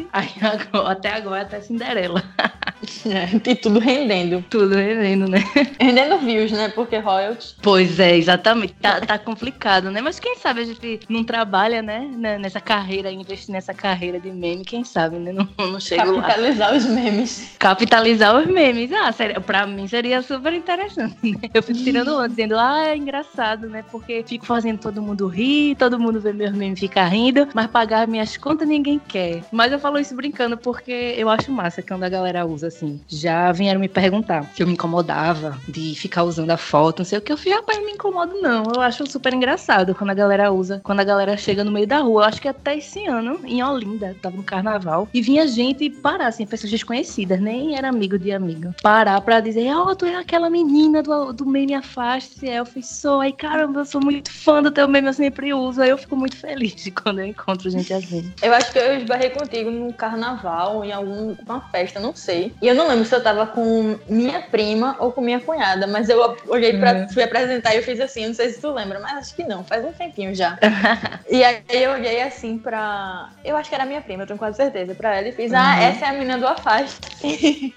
aí 0.13 0.31
agora, 0.41 0.93
até 0.93 1.13
agora 1.13 1.43
até 1.43 1.61
Cinderela. 1.61 2.23
É, 3.11 3.51
e 3.51 3.55
tudo 3.55 3.79
rendendo. 3.79 4.45
Tudo 4.49 4.75
rendendo, 4.75 5.29
né? 5.29 5.39
Rendendo 5.81 6.19
views, 6.19 6.53
né? 6.53 6.69
Porque 6.69 6.99
royalties. 6.99 7.57
Pois 7.61 7.99
é, 7.99 8.17
exatamente. 8.17 8.75
Tá, 8.75 9.01
tá 9.01 9.19
complicado, 9.19 9.91
né? 9.91 10.01
Mas 10.01 10.21
quem 10.21 10.37
sabe 10.37 10.61
a 10.61 10.65
gente 10.65 11.01
não 11.09 11.25
trabalha, 11.25 11.83
né? 11.83 12.09
Nessa 12.39 12.61
carreira, 12.61 13.11
investir 13.11 13.53
nessa 13.53 13.75
carreira 13.75 14.21
de 14.21 14.31
meme, 14.31 14.65
quem 14.65 14.85
sabe, 14.85 15.19
né? 15.19 15.33
Não, 15.33 15.49
não 15.59 15.81
chega 15.81 16.05
lá. 16.05 16.23
Capitalizar 16.23 16.75
os 16.75 16.85
memes. 16.87 17.57
Capitalizar 17.59 18.37
os 18.37 18.47
memes. 18.47 18.93
Ah, 18.93 19.11
sério, 19.13 19.41
pra 19.41 19.67
mim 19.67 19.87
seria 19.89 20.23
super 20.23 20.53
interessante, 20.53 21.17
né? 21.23 21.51
Eu 21.53 21.63
fico 21.63 21.79
tirando 21.79 22.15
onda, 22.15 22.29
dizendo, 22.29 22.59
ah, 22.59 22.89
é 22.89 22.97
engraçado, 22.97 23.69
né? 23.69 23.85
Porque 23.91 24.25
fico 24.27 24.47
fazendo 24.47 24.79
todo 24.79 25.03
mundo 25.03 25.27
rir, 25.27 25.75
todo 25.77 25.99
mundo 25.99 26.21
vê 26.21 26.33
meus 26.33 26.53
memes 26.53 26.79
ficar 26.79 27.07
rindo, 27.07 27.49
mas 27.55 27.67
pagar 27.67 28.07
minhas 28.07 28.37
contas 28.37 28.69
ninguém 28.69 28.99
quer. 28.99 29.43
Mas 29.51 29.73
eu 29.73 29.79
falo 29.79 29.99
isso 29.99 30.15
brincando 30.15 30.57
porque 30.57 31.15
eu 31.17 31.29
acho 31.29 31.51
massa 31.51 31.83
quando 31.83 32.05
a 32.05 32.09
galera 32.09 32.47
usa 32.47 32.69
assim. 32.69 32.80
Já 33.09 33.53
vieram 33.53 33.81
me 33.81 33.89
perguntar 33.89 34.45
se 34.55 34.63
eu 34.63 34.67
me 34.67 34.75
incomodava 34.75 35.59
de 35.69 35.95
ficar 35.95 36.25
usando 36.25 36.51
a 36.51 36.57
foto, 36.57 37.01
não 37.01 37.05
sei 37.05 37.19
o 37.19 37.23
que. 37.23 37.33
Eu 37.33 37.37
falei, 37.37 37.55
rapaz, 37.55 37.79
não 37.79 37.87
me 37.87 37.93
incomodo 37.93 38.41
não. 38.41 38.65
Eu 38.75 38.81
acho 38.81 39.07
super 39.11 39.33
engraçado 39.33 39.95
quando 39.95 40.11
a 40.11 40.15
galera 40.15 40.53
usa, 40.53 40.81
quando 40.83 41.01
a 41.01 41.05
galera 41.05 41.37
chega 41.37 41.65
no 41.65 41.71
meio 41.71 41.87
da 41.87 41.99
rua. 41.99 42.23
Eu 42.23 42.29
acho 42.29 42.41
que 42.41 42.49
até 42.49 42.77
esse 42.77 43.07
ano, 43.07 43.41
em 43.45 43.63
Olinda, 43.63 44.17
tava 44.21 44.37
no 44.37 44.43
carnaval, 44.43 45.09
e 45.13 45.21
vinha 45.21 45.47
gente 45.47 45.91
parar, 45.91 46.29
assim, 46.29 46.47
pessoas 46.47 46.71
desconhecidas, 46.71 47.41
nem 47.41 47.77
era 47.77 47.89
amigo 47.89 48.19
de 48.19 48.33
amigo, 48.33 48.75
parar 48.83 49.21
pra 49.21 49.41
dizer, 49.41 49.75
ó, 49.75 49.91
oh, 49.91 49.97
tu 49.97 50.05
é 50.05 50.17
aquela 50.17 50.51
menina 50.51 51.03
do, 51.03 51.33
do 51.33 51.47
meme 51.47 51.75
Afaste-se. 51.75 52.47
Eu 52.47 52.65
fui, 52.65 52.83
sou. 52.83 53.21
Aí, 53.21 53.33
caramba, 53.33 53.81
eu 53.81 53.85
sou 53.85 54.01
muito 54.01 54.31
fã 54.31 54.63
do 54.63 54.71
teu 54.71 54.89
meme, 54.89 55.09
eu 55.09 55.13
sempre 55.13 55.53
uso. 55.53 55.83
Aí 55.83 55.91
eu 55.91 55.99
fico 55.99 56.17
muito 56.17 56.37
feliz 56.37 56.91
quando 57.03 57.21
eu 57.21 57.27
encontro 57.27 57.71
gente 57.71 57.93
assim. 57.93 58.33
Eu 58.43 58.53
acho 58.55 58.73
que 58.73 58.79
eu 58.79 58.97
esbarrei 58.97 59.31
contigo 59.31 59.71
no 59.71 59.93
carnaval, 59.93 60.85
em 60.85 60.93
alguma 60.93 61.61
festa, 61.71 62.01
não 62.01 62.15
sei. 62.15 62.53
E 62.61 62.69
eu 62.69 62.75
não 62.75 62.89
lembro 62.89 63.07
se 63.07 63.15
eu 63.15 63.23
tava 63.23 63.47
com 63.47 63.99
minha 64.07 64.43
prima 64.43 64.95
ou 64.99 65.11
com 65.11 65.23
minha 65.23 65.41
cunhada, 65.41 65.87
mas 65.87 66.11
eu 66.11 66.37
olhei 66.47 66.77
pra. 66.77 66.93
Uhum. 66.93 67.09
fui 67.09 67.23
apresentar 67.23 67.75
e 67.75 67.79
eu 67.79 67.83
fiz 67.83 67.99
assim, 68.01 68.27
não 68.27 68.35
sei 68.35 68.51
se 68.51 68.61
tu 68.61 68.71
lembra, 68.71 69.01
mas 69.01 69.17
acho 69.17 69.35
que 69.35 69.45
não, 69.45 69.65
faz 69.65 69.83
um 69.85 69.93
tempinho 69.93 70.35
já. 70.35 70.59
e 71.31 71.43
aí 71.43 71.63
eu 71.71 71.93
olhei 71.93 72.21
assim 72.21 72.59
pra. 72.59 73.31
Eu 73.43 73.57
acho 73.57 73.71
que 73.71 73.75
era 73.75 73.87
minha 73.87 74.03
prima, 74.03 74.25
eu 74.25 74.27
tenho 74.27 74.39
quase 74.39 74.59
certeza, 74.59 74.95
pra 74.95 75.17
ela 75.17 75.29
e 75.29 75.33
fiz, 75.33 75.55
ah, 75.55 75.59
uhum. 75.59 75.65
ah, 75.65 75.83
essa 75.83 76.05
é 76.05 76.09
a 76.09 76.13
menina 76.13 76.39
do 76.39 76.47
Afaste. 76.47 77.01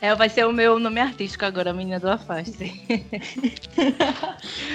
é, 0.00 0.14
vai 0.14 0.28
ser 0.30 0.46
o 0.46 0.52
meu 0.52 0.78
nome 0.78 1.00
artístico 1.00 1.44
agora, 1.44 1.70
a 1.70 1.74
menina 1.74 2.00
do 2.00 2.08
Afaste. 2.10 2.64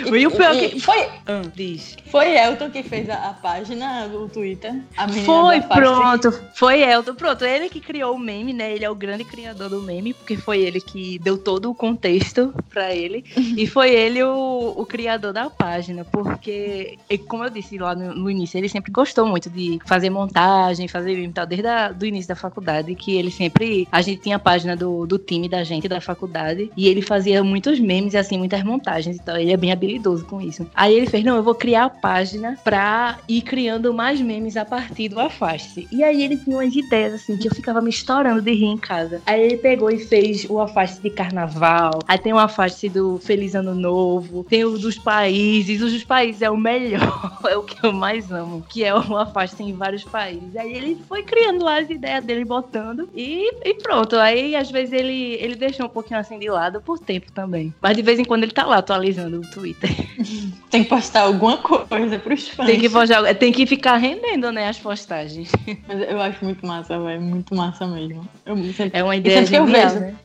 e, 0.05 0.27
o 0.27 0.31
pior 0.31 0.51
que... 0.53 0.79
Foi, 0.79 1.10
ah, 1.25 1.41
diz. 1.55 1.98
foi 2.05 2.38
Elton 2.38 2.70
que 2.70 2.84
fez 2.84 3.10
a, 3.10 3.29
a 3.29 3.34
página 3.34 4.08
do 4.08 4.29
Twitter? 4.29 4.75
A 4.96 5.08
menina 5.08 5.25
Foi, 5.25 5.60
do 5.60 5.65
Afaste? 5.65 5.81
pronto. 5.81 6.43
Foi 6.53 6.81
Elton. 6.84 7.15
Pronto, 7.15 7.43
ele 7.43 7.67
que 7.70 7.79
criou 7.79 8.15
o 8.15 8.20
meme, 8.20 8.53
né? 8.53 8.72
Ele 8.72 8.86
é 8.86 8.90
o 8.91 8.95
grande 8.95 9.24
criador 9.24 9.69
do 9.69 9.81
meme, 9.81 10.13
porque 10.13 10.36
foi 10.36 10.60
ele 10.62 10.79
que 10.79 11.17
deu 11.19 11.38
todo 11.38 11.69
o 11.69 11.75
contexto 11.75 12.53
pra 12.69 12.93
ele. 12.93 13.24
e 13.57 13.65
foi 13.65 13.91
ele 13.91 14.24
o, 14.24 14.50
o 14.70 14.86
criador 14.86 15.34
da 15.34 15.50
página, 15.50 16.03
porque, 16.06 16.98
como 17.27 17.44
eu 17.44 17.50
disse 17.50 17.77
lá 17.77 17.96
no, 17.96 18.13
no 18.13 18.30
início, 18.30 18.58
ele 18.58 18.70
sempre 18.70 18.91
gostou 18.91 19.25
muito 19.25 19.50
de 19.50 19.80
fazer 19.86 20.10
montagem, 20.10 20.88
fazer 20.88 21.18
e 21.18 21.30
tal, 21.30 21.46
desde 21.46 21.68
o 22.01 22.06
início 22.06 22.30
da 22.30 22.36
faculdade, 22.36 22.96
que 22.96 23.15
ele 23.15 23.32
sempre. 23.32 23.88
A 23.91 24.01
gente 24.01 24.22
tinha 24.22 24.36
a 24.36 24.39
página 24.39 24.75
do, 24.75 25.06
do 25.06 25.18
time 25.18 25.48
da 25.48 25.63
gente 25.63 25.88
da 25.88 26.01
faculdade, 26.01 26.72
e 26.75 26.88
ele 26.88 27.01
fazia 27.01 27.44
muitos 27.44 27.80
memes 27.80 28.13
e 28.13 28.18
assim, 28.18 28.38
muitas 28.38 28.63
montagens. 28.63 29.18
Então, 29.18 29.38
ele 29.38 29.51
é 29.51 29.58
bem 29.58 29.72
habilidoso 29.72 30.25
com 30.25 30.41
isso. 30.41 30.65
Aí 30.74 30.94
ele 30.94 31.08
fez: 31.08 31.24
não, 31.24 31.36
eu 31.36 31.44
vou 31.44 31.56
criar 31.56 31.86
a 31.86 31.89
página 31.89 32.58
pra 32.63 33.20
ir 33.27 33.41
criando 33.41 33.94
mais 33.94 34.22
memes 34.22 34.58
a 34.58 34.65
partir 34.65 35.10
do 35.10 35.20
Afaste. 35.20 35.88
E 35.91 36.03
aí 36.03 36.24
ele 36.24 36.38
tinha 36.38 36.58
umas 36.58 36.75
ideias, 36.75 37.13
assim, 37.13 37.38
que 37.38 37.48
eu 37.48 37.56
ficava 37.56 37.82
me 37.82 37.89
estourando 37.89 38.41
de 38.41 38.51
rir 38.51 38.65
em 38.65 38.77
casa. 38.77 39.22
Aí 39.25 39.41
ele 39.41 39.58
pegou 39.58 39.89
e 39.89 40.00
fez 40.00 40.46
o 40.50 40.60
Afaste 40.60 41.01
de 41.01 41.10
carnaval. 41.10 42.00
Aí 42.08 42.18
tem 42.18 42.34
o 42.34 42.39
Afaste 42.39 42.89
do 42.89 43.20
Feliz 43.20 43.56
Ano 43.56 43.75
Novo. 43.75 44.46
Tem 44.51 44.65
o 44.65 44.77
dos 44.77 44.98
países. 44.98 45.81
O 45.81 45.86
dos 45.86 46.03
países 46.03 46.41
é 46.41 46.50
o 46.50 46.58
melhor. 46.58 47.38
é 47.50 47.55
o 47.55 47.63
que 47.63 47.86
eu 47.86 47.93
mais 47.93 48.29
amo. 48.34 48.62
Que 48.67 48.84
é 48.84 48.93
o 48.93 49.15
Afaste 49.17 49.63
em 49.63 49.72
vários 49.74 50.03
países. 50.03 50.53
Aí 50.58 50.74
ele 50.74 50.98
foi 51.08 51.24
criando 51.24 51.63
lá 51.63 51.79
as 51.79 51.89
ideias 51.89 52.22
dele, 52.22 52.43
botando. 52.43 53.08
E, 53.15 53.50
e 53.63 53.74
pronto. 53.75 54.17
Aí 54.17 54.53
às 54.53 54.70
vezes 54.70 54.91
ele, 54.93 55.36
ele 55.39 55.55
deixou 55.55 55.86
um 55.86 55.89
pouquinho 55.89 56.20
assim 56.20 56.38
de 56.38 56.50
lado 56.50 56.81
por 56.81 57.00
tempo 57.00 57.31
também. 57.31 57.74
Mas 57.81 57.96
de 57.96 58.01
vez 58.03 58.20
em 58.20 58.25
quando 58.25 58.43
ele 58.43 58.51
tá 58.51 58.65
lá 58.65 58.79
atualizando 58.79 59.39
o 59.39 59.51
Twitter. 59.51 59.89
Tem 60.70 60.84
que 60.84 60.89
postar 60.89 61.22
alguma 61.24 61.58
coisa 61.58 62.17
pros 62.20 62.48
fãs. 62.48 62.65
Tem 62.65 62.79
que, 62.79 62.89
postar- 62.89 63.36
tem 63.36 63.51
que 63.51 63.65
ficar 63.65 63.98
rendendo, 63.98 64.53
né, 64.53 64.70
as 64.70 64.77
postagens. 64.79 65.51
Mas 65.86 66.00
eu 66.10 66.22
acho 66.22 66.43
muito 66.46 66.65
massa, 66.65 66.98
velho. 66.98 67.22
Muito 67.22 67.53
massa 67.53 67.86
mesmo. 67.86 68.25
Eu 68.46 68.55
sempre, 68.74 68.98
É 68.98 69.03
uma 69.03 69.15
ideia 69.17 69.46
sempre 69.46 69.51
que 69.51 69.58
eu 69.58 69.67
genial, 69.67 69.89
vejo. 69.89 70.00
né? 70.00 70.15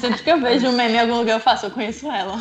Sempre 0.00 0.22
que 0.22 0.30
eu 0.30 0.40
vejo 0.40 0.68
um 0.68 0.72
meme 0.72 0.94
em 0.94 1.00
algum 1.00 1.16
lugar, 1.18 1.34
eu 1.34 1.40
faço, 1.40 1.66
eu 1.66 1.70
conheço 1.72 2.06
ela. 2.08 2.36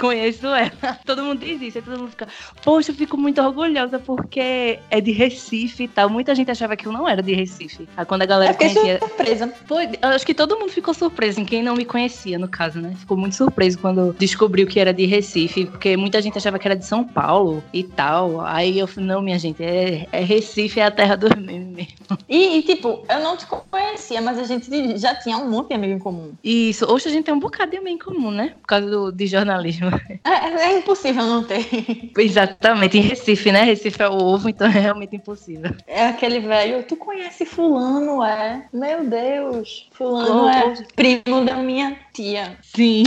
Conheço 0.00 0.46
ela. 0.46 0.72
Todo 1.06 1.22
mundo 1.24 1.44
diz 1.44 1.60
isso, 1.60 1.78
aí 1.78 1.84
todo 1.84 1.98
mundo 1.98 2.10
fica, 2.10 2.28
poxa, 2.62 2.90
eu 2.90 2.94
fico 2.94 3.16
muito 3.16 3.40
orgulhosa 3.40 3.98
porque 3.98 4.78
é 4.90 5.00
de 5.00 5.12
Recife 5.12 5.84
e 5.84 5.88
tal. 5.88 6.08
Muita 6.08 6.34
gente 6.34 6.50
achava 6.50 6.76
que 6.76 6.86
eu 6.86 6.92
não 6.92 7.08
era 7.08 7.22
de 7.22 7.34
Recife. 7.34 7.88
Aí 7.96 8.04
quando 8.04 8.22
a 8.22 8.26
galera 8.26 8.52
Eu 8.52 8.54
fiquei 8.54 8.74
conhecia. 8.74 8.98
surpresa. 9.00 9.54
Foi, 9.66 9.86
eu 9.86 10.08
acho 10.08 10.26
que 10.26 10.34
todo 10.34 10.58
mundo 10.58 10.70
ficou 10.70 10.94
surpreso, 10.94 11.40
em 11.40 11.44
quem 11.44 11.62
não 11.62 11.74
me 11.74 11.84
conhecia, 11.84 12.38
no 12.38 12.48
caso, 12.48 12.80
né? 12.80 12.94
Ficou 12.98 13.16
muito 13.16 13.36
surpreso 13.36 13.78
quando 13.78 14.14
descobriu 14.18 14.66
que 14.66 14.80
era 14.80 14.92
de 14.92 15.06
Recife, 15.06 15.66
porque 15.66 15.96
muita 15.96 16.20
gente 16.20 16.36
achava 16.38 16.58
que 16.58 16.66
era 16.66 16.76
de 16.76 16.86
São 16.86 17.04
Paulo 17.04 17.62
e 17.72 17.82
tal. 17.84 18.40
Aí 18.40 18.78
eu 18.78 18.86
falei, 18.86 19.08
não, 19.08 19.22
minha 19.22 19.38
gente, 19.38 19.62
é, 19.62 20.06
é 20.12 20.20
Recife, 20.22 20.80
é 20.80 20.86
a 20.86 20.90
terra 20.90 21.16
dos 21.16 21.34
memes 21.34 21.68
mesmo. 21.68 22.18
E, 22.28 22.58
e, 22.58 22.62
tipo, 22.62 23.04
eu 23.08 23.20
não 23.20 23.36
te 23.36 23.46
conhecia, 23.46 24.20
mas 24.20 24.38
a 24.38 24.44
gente 24.44 24.98
já 24.98 25.14
tinha 25.14 25.36
um 25.38 25.50
monte 25.50 25.68
de 25.68 25.74
amigo 25.74 25.92
em 25.94 25.98
comum. 25.98 26.32
Isso, 26.42 26.90
hoje 26.90 27.08
a 27.08 27.12
gente 27.12 27.24
tem 27.24 27.34
um 27.34 27.38
bocado 27.40 27.70
de 27.70 27.76
amigo 27.76 27.96
em 27.96 27.98
comum, 27.98 28.30
né? 28.30 28.54
Por 28.60 28.66
causa 28.66 28.86
do, 28.86 29.12
de 29.12 29.26
jornalismo. 29.26 29.88
É, 30.24 30.70
é 30.70 30.71
impossível 30.78 31.24
não 31.24 31.44
ter. 31.44 31.66
Exatamente, 32.18 32.98
em 32.98 33.02
Recife, 33.02 33.52
né? 33.52 33.62
Recife 33.62 34.02
é 34.02 34.08
o 34.08 34.14
ovo, 34.14 34.48
então 34.48 34.66
é 34.66 34.70
realmente 34.70 35.16
impossível. 35.16 35.74
É 35.86 36.06
aquele 36.06 36.40
velho, 36.40 36.82
tu 36.84 36.96
conhece 36.96 37.44
fulano, 37.44 38.22
é? 38.22 38.66
Meu 38.72 39.04
Deus, 39.08 39.88
fulano 39.92 40.44
Oh, 40.44 40.48
é 40.48 40.74
primo 40.94 41.44
da 41.44 41.56
minha 41.56 41.98
tia. 42.12 42.56
Sim, 42.62 43.04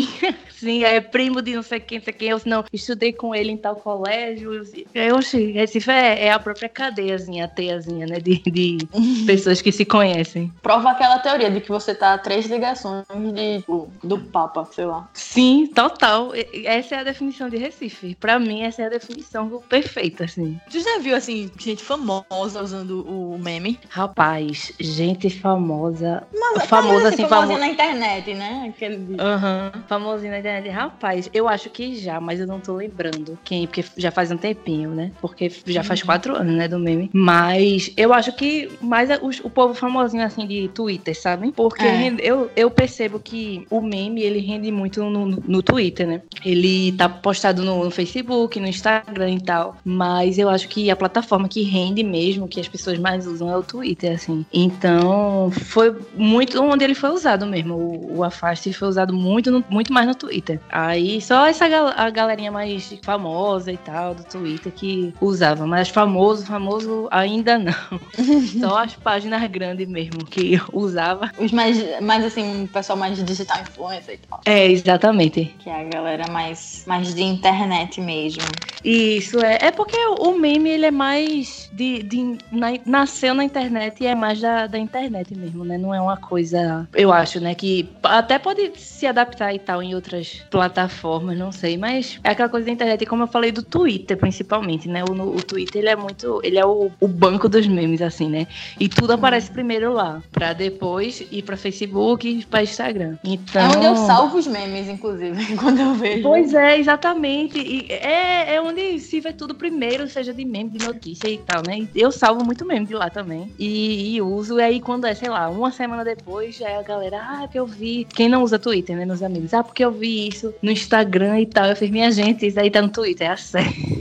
sim, 0.65 0.83
é 0.83 0.99
primo 0.99 1.41
de 1.41 1.55
não 1.55 1.63
sei 1.63 1.79
quem, 1.79 1.99
não 1.99 2.05
sei 2.05 2.13
quem. 2.13 2.29
Eu 2.29 2.41
não 2.45 2.65
estudei 2.73 3.13
com 3.13 3.33
ele 3.35 3.51
em 3.51 3.57
tal 3.57 3.75
colégio. 3.75 4.51
Eu, 4.93 5.15
oxi, 5.15 5.51
Recife 5.51 5.91
é, 5.91 6.25
é 6.25 6.31
a 6.31 6.39
própria 6.39 6.67
cadeiazinha, 6.67 7.45
a 7.45 7.47
teiazinha, 7.47 8.07
né? 8.07 8.19
De, 8.19 8.39
de 8.39 8.77
pessoas 9.25 9.61
que 9.61 9.71
se 9.71 9.85
conhecem. 9.85 10.51
Prova 10.61 10.91
aquela 10.91 11.19
teoria 11.19 11.51
de 11.51 11.61
que 11.61 11.69
você 11.69 11.93
tá 11.93 12.13
a 12.13 12.17
três 12.17 12.47
ligações 12.47 13.05
de, 13.33 13.59
tipo, 13.59 13.91
do 14.03 14.19
Papa, 14.19 14.67
sei 14.71 14.85
lá. 14.85 15.07
Sim, 15.13 15.67
total. 15.67 16.31
Essa 16.63 16.95
é 16.95 16.99
a 16.99 17.03
definição 17.03 17.47
de 17.47 17.57
Recife. 17.57 18.15
Pra 18.15 18.39
mim, 18.39 18.63
essa 18.63 18.81
é 18.81 18.85
a 18.85 18.89
definição 18.89 19.61
perfeita, 19.69 20.23
assim. 20.23 20.59
Tu 20.71 20.79
já 20.79 20.99
viu, 20.99 21.15
assim, 21.15 21.51
gente 21.59 21.83
famosa 21.83 22.61
usando 22.61 23.05
o 23.07 23.37
meme? 23.37 23.79
Rapaz, 23.89 24.73
gente 24.79 25.29
famosa. 25.29 26.23
Mas, 26.33 26.65
famosa, 26.65 27.09
assim, 27.09 27.27
famosinho 27.27 27.59
famosa. 27.59 27.59
na 27.59 27.67
internet, 27.67 28.33
né? 28.33 28.73
Aquele 28.73 29.15
Aham, 29.19 29.71
famosinho 29.87 30.31
na 30.31 30.39
internet. 30.39 30.54
Rapaz, 30.59 31.29
eu 31.33 31.47
acho 31.47 31.69
que 31.69 31.95
já, 31.95 32.19
mas 32.19 32.39
eu 32.39 32.47
não 32.47 32.59
tô 32.59 32.75
lembrando 32.75 33.37
quem, 33.43 33.65
porque 33.67 33.83
já 33.97 34.11
faz 34.11 34.31
um 34.31 34.37
tempinho, 34.37 34.91
né? 34.91 35.11
Porque 35.21 35.51
já 35.65 35.83
faz 35.83 36.01
quatro 36.03 36.35
anos, 36.35 36.53
né, 36.55 36.67
do 36.67 36.79
meme. 36.79 37.09
Mas 37.13 37.91
eu 37.97 38.13
acho 38.13 38.31
que 38.33 38.69
mais 38.81 39.09
é 39.09 39.19
os- 39.21 39.39
o, 39.43 39.49
povo 39.49 39.73
famosinho, 39.73 40.23
assim, 40.23 40.45
de 40.45 40.67
Twitter, 40.69 41.19
sabe? 41.19 41.51
Porque 41.51 41.85
É. 41.85 42.13
eu, 42.19 42.49
eu 42.55 42.69
percebo 42.69 43.19
que 43.19 43.65
o 43.69 43.81
meme, 43.81 44.21
ele 44.21 44.39
rende 44.39 44.71
muito 44.71 45.03
no, 45.03 45.25
no- 45.25 45.43
no 45.45 45.63
Twitter, 45.63 46.07
né? 46.07 46.21
Ele 46.43 46.91
tá 46.93 47.07
postado 47.09 47.63
no, 47.63 47.83
no 47.85 47.91
Facebook, 47.91 48.59
no 48.59 48.67
Instagram 48.67 49.31
e 49.31 49.41
tal. 49.41 49.77
Mas 49.83 50.37
eu 50.37 50.49
acho 50.49 50.67
que 50.67 50.89
a 50.89 50.95
plataforma 50.95 51.47
que 51.47 51.61
rende 51.63 52.03
mesmo, 52.03 52.47
que 52.47 52.59
as 52.59 52.67
pessoas 52.67 52.99
mais 52.99 53.25
usam, 53.25 53.49
é 53.49 53.57
o 53.57 53.63
Twitter, 53.63 54.13
assim. 54.13 54.45
Então, 54.53 55.49
foi 55.51 55.95
muito 56.15 56.61
onde 56.61 56.83
ele 56.83 56.95
foi 56.95 57.09
usado 57.11 57.45
mesmo. 57.45 57.75
O, 57.75 58.17
o 58.17 58.23
Afaste 58.23 58.71
foi 58.73 58.87
usado 58.87 59.13
muito, 59.13 59.49
no- 59.51 59.63
muito 59.69 59.91
mais 59.93 60.07
no 60.07 60.15
Twitter. 60.15 60.44
Aí 60.71 61.21
só 61.21 61.45
essa 61.47 61.67
gal- 61.67 61.93
a 61.95 62.09
galerinha 62.09 62.51
mais 62.51 62.97
famosa 63.03 63.71
e 63.71 63.77
tal 63.77 64.13
do 64.15 64.23
Twitter 64.23 64.71
que 64.71 65.13
usava. 65.21 65.65
Mas 65.65 65.89
famoso, 65.89 66.45
famoso 66.45 67.07
ainda 67.11 67.57
não. 67.57 67.73
só 68.59 68.79
as 68.83 68.95
páginas 68.95 69.45
grandes 69.49 69.87
mesmo 69.87 70.25
que 70.25 70.59
usava. 70.73 71.31
Os 71.37 71.51
mais, 71.51 72.01
mais 72.01 72.23
assim, 72.25 72.63
o 72.63 72.67
pessoal 72.67 72.97
mais 72.97 73.23
digital 73.23 73.61
influencer 73.61 74.15
e 74.15 74.27
tal. 74.27 74.39
É, 74.45 74.65
exatamente. 74.71 75.53
Que 75.59 75.69
é 75.69 75.81
a 75.81 75.83
galera 75.83 76.27
mais, 76.31 76.83
mais 76.85 77.13
de 77.13 77.23
internet 77.23 77.99
mesmo. 78.01 78.41
Isso, 78.83 79.39
é. 79.41 79.57
É 79.61 79.71
porque 79.71 79.95
o 79.97 80.25
o 80.25 80.39
meme, 80.39 80.69
ele 80.71 80.85
é 80.87 80.91
mais 80.91 81.69
de. 81.71 82.01
de- 82.03 82.37
na- 82.51 82.73
nasceu 82.85 83.33
na 83.33 83.43
internet 83.43 84.01
e 84.03 84.07
é 84.07 84.15
mais 84.15 84.41
da, 84.41 84.65
da 84.67 84.77
internet 84.77 85.35
mesmo, 85.35 85.63
né? 85.63 85.77
Não 85.77 85.93
é 85.93 86.01
uma 86.01 86.17
coisa. 86.17 86.87
Eu 86.93 87.13
acho, 87.13 87.39
né? 87.39 87.53
Que 87.53 87.87
até 88.03 88.39
pode 88.39 88.71
se 88.75 89.05
adaptar 89.05 89.53
e 89.53 89.59
tal 89.59 89.81
em 89.83 89.93
outras 89.93 90.24
plataformas, 90.49 91.37
não 91.37 91.51
sei. 91.51 91.77
Mas 91.77 92.19
é 92.23 92.29
aquela 92.29 92.49
coisa 92.49 92.65
da 92.65 92.71
internet, 92.71 93.01
e 93.01 93.05
como 93.05 93.23
eu 93.23 93.27
falei 93.27 93.51
do 93.51 93.63
Twitter, 93.63 94.17
principalmente, 94.17 94.87
né? 94.87 95.03
O, 95.03 95.11
o 95.11 95.43
Twitter, 95.43 95.81
ele 95.81 95.89
é 95.89 95.95
muito. 95.95 96.39
Ele 96.43 96.57
é 96.57 96.65
o, 96.65 96.91
o 96.99 97.07
banco 97.07 97.47
dos 97.49 97.67
memes, 97.67 98.01
assim, 98.01 98.29
né? 98.29 98.47
E 98.79 98.87
tudo 98.87 99.13
aparece 99.13 99.51
primeiro 99.51 99.93
lá. 99.93 100.21
Pra 100.31 100.53
depois 100.53 101.25
ir 101.31 101.43
pra 101.43 101.57
Facebook 101.57 102.27
e 102.27 102.45
pra 102.45 102.63
Instagram. 102.63 103.17
Então. 103.23 103.61
É 103.61 103.77
onde 103.77 103.85
eu 103.85 103.95
salvo 103.95 104.37
os 104.37 104.47
memes, 104.47 104.87
inclusive, 104.87 105.55
quando 105.57 105.79
eu 105.79 105.93
vejo. 105.95 106.23
Pois 106.23 106.53
é, 106.53 106.77
exatamente. 106.77 107.57
E 107.57 107.91
é, 107.91 108.55
é 108.55 108.61
onde 108.61 108.99
se 108.99 109.19
vê 109.19 109.33
tudo 109.33 109.55
primeiro, 109.55 110.07
seja 110.07 110.33
de 110.33 110.45
meme, 110.45 110.69
de 110.69 110.85
notícia 110.85 111.27
e 111.27 111.37
tal, 111.37 111.61
né? 111.65 111.87
Eu 111.95 112.11
salvo 112.11 112.43
muito 112.45 112.65
meme 112.65 112.85
de 112.85 112.93
lá 112.93 113.09
também. 113.09 113.51
E, 113.57 114.15
e 114.15 114.21
uso, 114.21 114.59
e 114.59 114.63
aí 114.63 114.79
quando 114.79 115.05
é, 115.05 115.13
sei 115.13 115.29
lá, 115.29 115.49
uma 115.49 115.71
semana 115.71 116.03
depois, 116.03 116.55
já 116.55 116.69
é 116.69 116.77
a 116.77 116.81
galera, 116.81 117.21
ah, 117.21 117.43
é 117.43 117.47
porque 117.47 117.59
eu 117.59 117.67
vi. 117.67 118.07
Quem 118.13 118.29
não 118.29 118.43
usa 118.43 118.59
Twitter, 118.59 118.95
né? 118.95 119.05
Meus 119.05 119.21
amigos, 119.21 119.53
ah, 119.53 119.63
porque 119.63 119.83
eu 119.83 119.91
vi 119.91 120.14
isso 120.15 120.53
no 120.61 120.71
Instagram 120.71 121.39
e 121.41 121.45
tal. 121.45 121.65
Eu 121.67 121.75
fiz, 121.75 121.89
minha 121.89 122.11
gente, 122.11 122.45
isso 122.45 122.59
aí 122.59 122.69
tá 122.69 122.81
no 122.81 122.89
Twitter, 122.89 123.27
é 123.27 123.31
a 123.31 123.37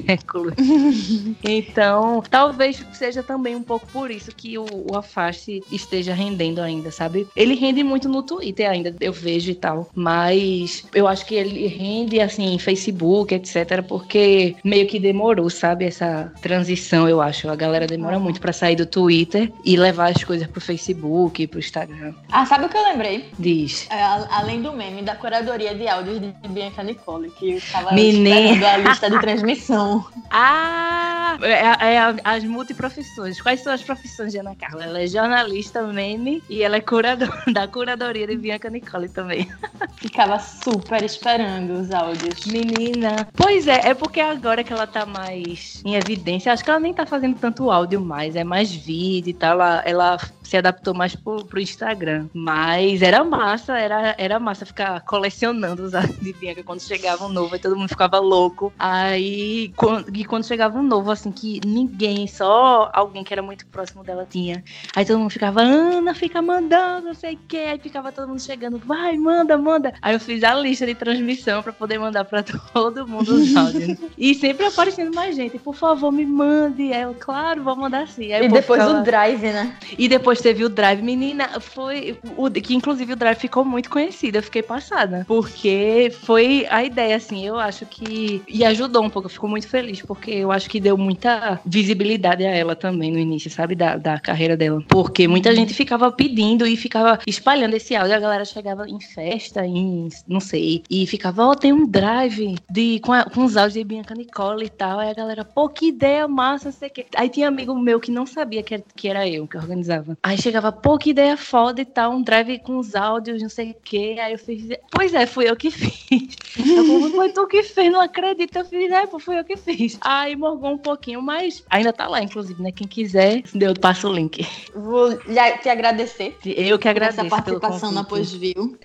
século. 0.07 0.53
então, 1.43 2.23
talvez 2.31 2.85
seja 2.93 3.23
também 3.23 3.55
um 3.55 3.63
pouco 3.63 3.87
por 3.89 4.11
isso 4.11 4.31
que 4.35 4.59
o, 4.59 4.67
o 4.91 4.97
Afaste 4.97 5.63
esteja 5.71 6.15
rendendo 6.15 6.61
ainda, 6.61 6.91
sabe? 6.91 7.27
Ele 7.37 7.55
rende 7.55 7.83
muito 7.83 8.09
no 8.09 8.23
Twitter 8.23 8.69
ainda, 8.69 8.95
eu 9.01 9.13
vejo 9.13 9.51
e 9.51 9.55
tal. 9.55 9.89
Mas 9.95 10.85
eu 10.95 11.07
acho 11.07 11.25
que 11.27 11.35
ele 11.35 11.67
rende, 11.67 12.21
assim, 12.21 12.55
em 12.55 12.59
Facebook, 12.59 13.35
etc. 13.35 13.83
Porque 13.87 14.57
meio 14.65 14.87
que 14.87 14.99
demorou, 14.99 15.49
sabe? 15.51 15.85
Essa 15.85 16.33
transição, 16.41 17.09
eu 17.09 17.21
acho. 17.21 17.49
A 17.49 17.57
galera 17.57 17.87
demora 17.87 18.19
muito 18.19 18.41
pra 18.41 18.53
sair 18.53 18.77
do 18.77 18.87
Twitter 18.87 19.53
e 19.65 19.77
levar 19.77 20.11
as 20.11 20.25
coisas 20.25 20.47
pro 20.47 20.61
Facebook, 20.61 21.47
pro 21.47 21.59
Instagram. 21.59 22.15
Ah, 22.31 22.47
sabe 22.47 22.67
o 22.67 22.69
que 22.69 22.77
eu 22.77 22.83
lembrei? 22.83 23.31
Diz. 23.39 23.87
É, 23.91 24.03
além 24.31 24.63
do 24.63 24.73
meme, 24.73 25.03
da 25.03 25.15
curadoria 25.15 25.75
de 25.75 25.87
áudios 25.89 26.21
de 26.21 26.33
Bianca 26.49 26.83
Nicole, 26.83 27.31
que 27.31 27.53
eu 27.53 27.61
tava 27.73 27.93
Menina. 27.93 28.73
a 28.73 28.77
lista 28.79 29.11
de 29.11 29.21
transmissão. 29.21 29.94
Ah! 30.31 31.37
É, 31.43 31.95
é 31.95 31.99
a- 31.99 32.15
as 32.25 32.45
multiprofissões. 32.45 33.41
Quais 33.41 33.61
são 33.61 33.73
as 33.73 33.83
profissões 33.83 34.33
de 34.33 34.39
Ana 34.39 34.55
Carla? 34.55 34.85
Ela 34.85 35.03
é 35.03 35.07
jornalista, 35.07 35.83
meme, 35.83 36.43
e 36.49 36.63
ela 36.63 36.77
é 36.77 36.81
curadora 36.81 37.43
da 37.53 37.67
curadoria 37.67 38.27
de 38.27 38.37
Bianca 38.37 38.71
Nicole 38.71 39.09
também. 39.09 39.51
Ficava 39.97 40.39
super 40.39 41.03
esperando 41.03 41.73
os 41.81 41.91
áudios. 41.91 42.47
Menina. 42.47 43.27
Pois 43.35 43.67
é, 43.67 43.89
é 43.89 43.95
porque 43.95 44.21
agora 44.21 44.63
que 44.63 44.73
ela 44.73 44.87
tá 44.87 45.05
mais 45.07 45.83
em 45.85 45.95
evidência, 45.95 46.53
acho 46.53 46.63
que 46.65 46.71
ela 46.71 46.81
nem 46.81 46.93
tá 46.95 47.07
fazendo 47.07 47.37
tanto 47.39 47.71
áudio 47.71 48.01
mais, 48.01 48.37
é 48.37 48.45
mais 48.45 48.73
vídeo 48.73 49.31
e 49.31 49.35
tal. 49.35 49.53
Ela, 49.55 49.83
ela 49.85 50.19
se 50.45 50.57
adaptou 50.57 50.95
mais 50.95 51.17
pro, 51.17 51.45
pro 51.45 51.61
Instagram. 51.61 52.29
Mas 52.33 53.03
era 53.03 53.25
massa, 53.25 53.77
era, 53.79 54.15
era 54.19 54.39
massa 54.39 54.67
ficar 54.67 55.01
colecionando 55.01 55.83
os 55.83 55.95
áudios 55.95 56.21
de 56.21 56.33
Bianca 56.35 56.63
quando 56.63 56.81
chegava 56.81 57.25
um 57.25 57.29
novo, 57.29 57.55
aí 57.55 57.61
todo 57.61 57.77
mundo 57.77 57.89
ficava 57.89 58.19
louco. 58.19 58.73
Aí, 58.79 59.73
quando, 59.77 60.15
e 60.15 60.25
quando 60.25 60.47
chegava 60.47 60.79
um 60.79 60.83
novo, 60.83 61.11
assim, 61.11 61.33
que 61.33 61.61
ninguém, 61.67 62.27
só 62.27 62.91
alguém 62.93 63.25
que 63.25 63.33
era 63.33 63.43
muito 63.43 63.67
próximo 63.67 64.05
dela 64.05 64.27
tinha. 64.29 64.63
Aí 64.95 65.05
todo 65.05 65.19
mundo 65.19 65.31
ficava, 65.31 65.63
Ana, 65.63 66.15
fica 66.15 66.43
mandando, 66.43 67.07
não 67.09 67.15
sei 67.15 67.35
o 67.35 67.39
que. 67.49 67.57
Aí 67.57 67.79
ficava 67.79 68.13
todo 68.13 68.29
mundo 68.29 68.41
chegando, 68.41 68.79
vai, 68.79 69.17
manda, 69.17 69.57
manda. 69.57 69.95
Aí 70.03 70.15
eu 70.15 70.21
fiz 70.21 70.45
a 70.45 70.55
lista 70.55 70.87
de 70.87 70.95
transmissão 70.95 71.63
pra 71.63 71.73
poder 71.73 71.99
mandar 71.99 72.25
pra 72.25 72.43
todo 72.73 73.09
mundo 73.09 73.35
os 73.35 73.57
áudios. 73.57 73.99
e 74.19 74.35
sempre 74.35 74.67
aparecendo 74.67 75.15
mais 75.15 75.35
gente, 75.35 75.59
por 75.59 75.75
favor, 75.75 76.13
me 76.13 76.27
mande. 76.27 76.93
Aí 76.93 77.03
eu, 77.03 77.15
claro, 77.15 77.63
vou 77.63 77.77
mandar 77.77 78.07
sim. 78.09 78.33
E 78.33 78.49
depois 78.49 78.87
o 78.87 79.03
drive, 79.03 79.43
né? 79.43 79.77
E 79.97 80.09
depois 80.09 80.34
teve 80.41 80.65
o 80.65 80.69
Drive, 80.69 81.03
menina, 81.03 81.61
foi 81.61 82.19
o 82.37 82.51
que 82.51 82.75
inclusive 82.75 83.13
o 83.13 83.17
Drive 83.17 83.39
ficou 83.39 83.65
muito 83.65 83.91
conhecido, 83.91 84.39
eu 84.39 84.43
fiquei 84.43 84.63
passada, 84.63 85.25
porque 85.27 86.13
foi 86.23 86.67
a 86.71 86.85
ideia 86.85 87.17
assim, 87.17 87.47
eu 87.47 87.59
acho 87.59 87.87
que 87.87 88.43
e 88.49 88.65
ajudou 88.65 89.03
um 89.03 89.11
pouco, 89.11 89.27
eu 89.27 89.31
fico 89.31 89.49
muito 89.49 89.69
feliz 89.69 90.01
porque 90.03 90.31
eu 90.31 90.53
acho 90.53 90.69
que 90.69 90.81
deu 90.81 90.97
muita 90.97 91.61
visibilidade 91.65 92.45
a 92.45 92.51
ela 92.51 92.75
também 92.75 93.11
no 93.11 93.19
início, 93.19 93.51
sabe, 93.51 93.75
da, 93.75 93.97
da 93.97 94.19
carreira 94.19 94.57
dela, 94.57 94.83
porque 94.89 95.29
muita 95.29 95.55
gente 95.55 95.75
ficava 95.75 96.11
pedindo 96.11 96.67
e 96.67 96.77
ficava 96.77 97.19
espalhando 97.27 97.75
esse 97.75 97.95
áudio, 97.95 98.17
a 98.17 98.21
galera 98.21 98.45
chegava 98.45 98.89
em 98.89 99.01
festa, 99.01 99.65
em 99.67 100.09
não 100.27 100.41
sei, 100.41 100.83
e 100.91 101.07
ficava, 101.07 101.45
ó, 101.47 101.51
oh, 101.51 101.57
tem 101.57 101.73
um 101.73 101.87
Drive 101.87 102.57
de 102.71 103.01
com, 103.01 103.13
a, 103.13 103.25
com 103.25 103.45
os 103.45 103.57
áudios 103.57 103.75
de 103.75 103.85
Bianca 103.85 104.15
Nicole 104.15 104.67
e 104.67 104.69
tal, 104.69 104.99
aí 104.99 105.11
a 105.11 105.15
galera, 105.15 105.45
pô, 105.45 105.69
que 105.69 105.89
ideia 105.89 106.27
massa, 106.27 106.67
não 106.67 106.73
sei 106.73 106.89
o 106.89 106.93
que. 106.93 107.07
Aí 107.17 107.29
tinha 107.29 107.49
amigo 107.49 107.75
meu 107.79 108.01
que 108.01 108.11
não 108.11 108.27
sabia 108.27 108.63
que 108.63 108.75
era, 108.75 108.85
que 108.97 109.09
era 109.09 109.29
eu 109.29 109.47
que 109.47 109.57
organizava. 109.57 110.17
Aí 110.25 110.41
chegava, 110.41 110.73
pô, 110.73 110.97
que 110.97 111.11
ideia 111.11 111.37
foda 111.37 111.83
e 111.83 111.85
tal, 111.85 112.13
um 112.13 112.23
drive 112.23 112.59
com 112.61 112.79
os 112.79 112.95
áudios, 112.95 113.43
não 113.43 113.51
sei 113.51 113.73
o 113.73 113.77
quê. 113.85 114.17
Aí 114.19 114.33
eu 114.33 114.39
fiz, 114.39 114.67
pois 114.91 115.13
é, 115.13 115.27
fui 115.27 115.51
eu 115.51 115.55
que 115.55 115.71
fiz. 115.71 116.35
Eu 116.57 117.11
foi 117.11 117.29
tu 117.29 117.47
que 117.47 117.63
fez, 117.63 117.93
não 117.93 118.01
acredito. 118.01 118.57
Eu 118.57 118.65
fiz, 118.65 118.91
é, 118.91 119.07
pô, 119.07 119.19
fui 119.19 119.39
eu 119.39 119.45
que 119.45 119.55
fiz. 119.59 119.99
Aí 120.01 120.35
morgou 120.35 120.71
um 120.71 120.79
pouquinho, 120.79 121.21
mas 121.21 121.63
ainda 121.69 121.93
tá 121.93 122.09
lá, 122.09 122.23
inclusive, 122.23 122.63
né? 122.63 122.73
Quem 122.73 122.89
quiser, 122.89 123.43
eu 123.55 123.75
passo 123.75 124.09
o 124.09 124.13
link. 124.15 124.47
Vou 124.75 125.15
te 125.15 125.69
agradecer 125.69 126.39
Eu 126.43 126.79
que 126.79 126.89
agradeço. 126.89 127.21
essa 127.21 127.29
participação 127.29 127.93
na. 127.93 128.03
Pós-View. 128.03 128.79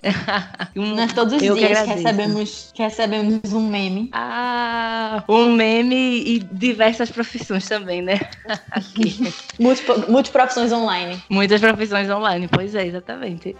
Nós 0.75 1.13
todos 1.15 1.35
os 1.35 1.41
eu 1.41 1.55
dias 1.55 1.79
que 1.83 1.89
recebemos, 1.89 2.71
que 2.73 2.83
recebemos 2.83 3.53
um 3.53 3.65
meme. 3.65 4.09
Ah, 4.11 5.23
um 5.29 5.53
meme 5.53 6.21
e 6.21 6.39
diversas 6.39 7.09
profissões 7.09 7.65
também, 7.65 8.01
né? 8.01 8.19
Multiprofissões 10.09 10.73
online. 10.73 11.21
Muitas 11.29 11.61
profissões 11.61 12.09
online, 12.09 12.47
pois 12.47 12.73
é, 12.73 12.87
exatamente. 12.87 13.55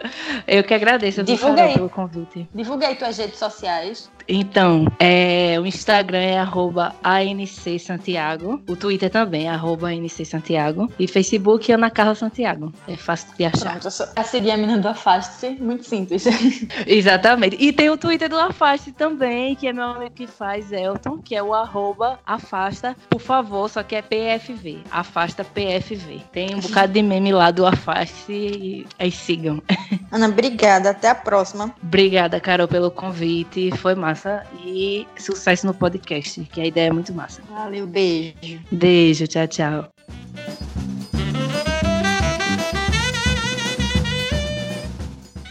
Eu 0.47 0.63
que 0.63 0.73
agradeço 0.73 1.23
aí. 1.67 1.75
pelo 1.75 1.89
convite. 1.89 2.49
Divulga 2.53 2.87
aí 2.87 2.95
tuas 2.95 3.17
redes 3.17 3.37
sociais. 3.37 4.11
Então, 4.31 4.85
é, 4.99 5.59
o 5.59 5.65
Instagram 5.65 6.19
é 6.19 6.37
arroba 6.37 6.93
ANC 7.03 7.79
Santiago. 7.79 8.61
O 8.69 8.75
Twitter 8.75 9.09
também 9.09 9.47
é 9.47 9.49
arroba 9.49 9.89
ANC 9.89 10.23
Santiago. 10.23 10.87
E 10.99 11.07
Facebook 11.07 11.71
é 11.71 11.73
Ana 11.75 11.89
Carla 11.89 12.13
Santiago. 12.13 12.71
É 12.87 12.95
fácil 12.95 13.29
de 13.35 13.45
achar. 13.45 13.79
Pronto, 13.79 13.87
a 14.15 14.23
seguir 14.23 14.51
a 14.51 14.57
menina 14.57 14.77
do 14.77 14.87
Afaste-se. 14.87 15.57
Muito 15.59 15.83
simples. 15.83 16.25
Exatamente. 16.85 17.57
E 17.59 17.73
tem 17.73 17.89
o 17.89 17.97
Twitter 17.97 18.29
do 18.29 18.37
Afaste 18.37 18.91
também, 18.91 19.55
que 19.55 19.67
é 19.67 19.73
meu 19.73 19.85
amigo 19.85 20.11
que 20.11 20.27
faz, 20.27 20.71
Elton, 20.71 21.17
que 21.17 21.35
é 21.35 21.41
o 21.41 21.51
arroba 21.51 22.19
afasta, 22.23 22.95
por 23.09 23.19
favor, 23.19 23.67
só 23.67 23.81
que 23.81 23.95
é 23.95 24.03
PFV. 24.03 24.83
Afasta 24.91 25.43
PFV. 25.43 26.21
Tem 26.31 26.53
um 26.53 26.59
bocado 26.59 26.93
de 26.93 27.01
meme 27.01 27.31
lá 27.31 27.49
do 27.49 27.65
Afaste 27.65 28.31
e 28.31 28.85
aí 28.99 29.11
sigam. 29.11 29.59
Ana, 30.11 30.27
obrigada. 30.27 30.91
Até 30.91 31.09
a 31.09 31.15
próxima. 31.15 31.73
Obrigada, 31.81 32.39
Carol, 32.39 32.67
pelo 32.67 32.91
convite. 32.91 33.71
Foi 33.77 33.95
massa. 33.95 34.18
E 34.65 35.07
sucesso 35.17 35.65
no 35.65 35.73
podcast, 35.73 36.41
que 36.51 36.61
a 36.61 36.65
ideia 36.65 36.87
é 36.87 36.93
muito 36.93 37.13
massa. 37.13 37.41
Valeu, 37.49 37.85
beijo. 37.87 38.59
Beijo, 38.71 39.27
tchau, 39.27 39.47
tchau. 39.47 39.98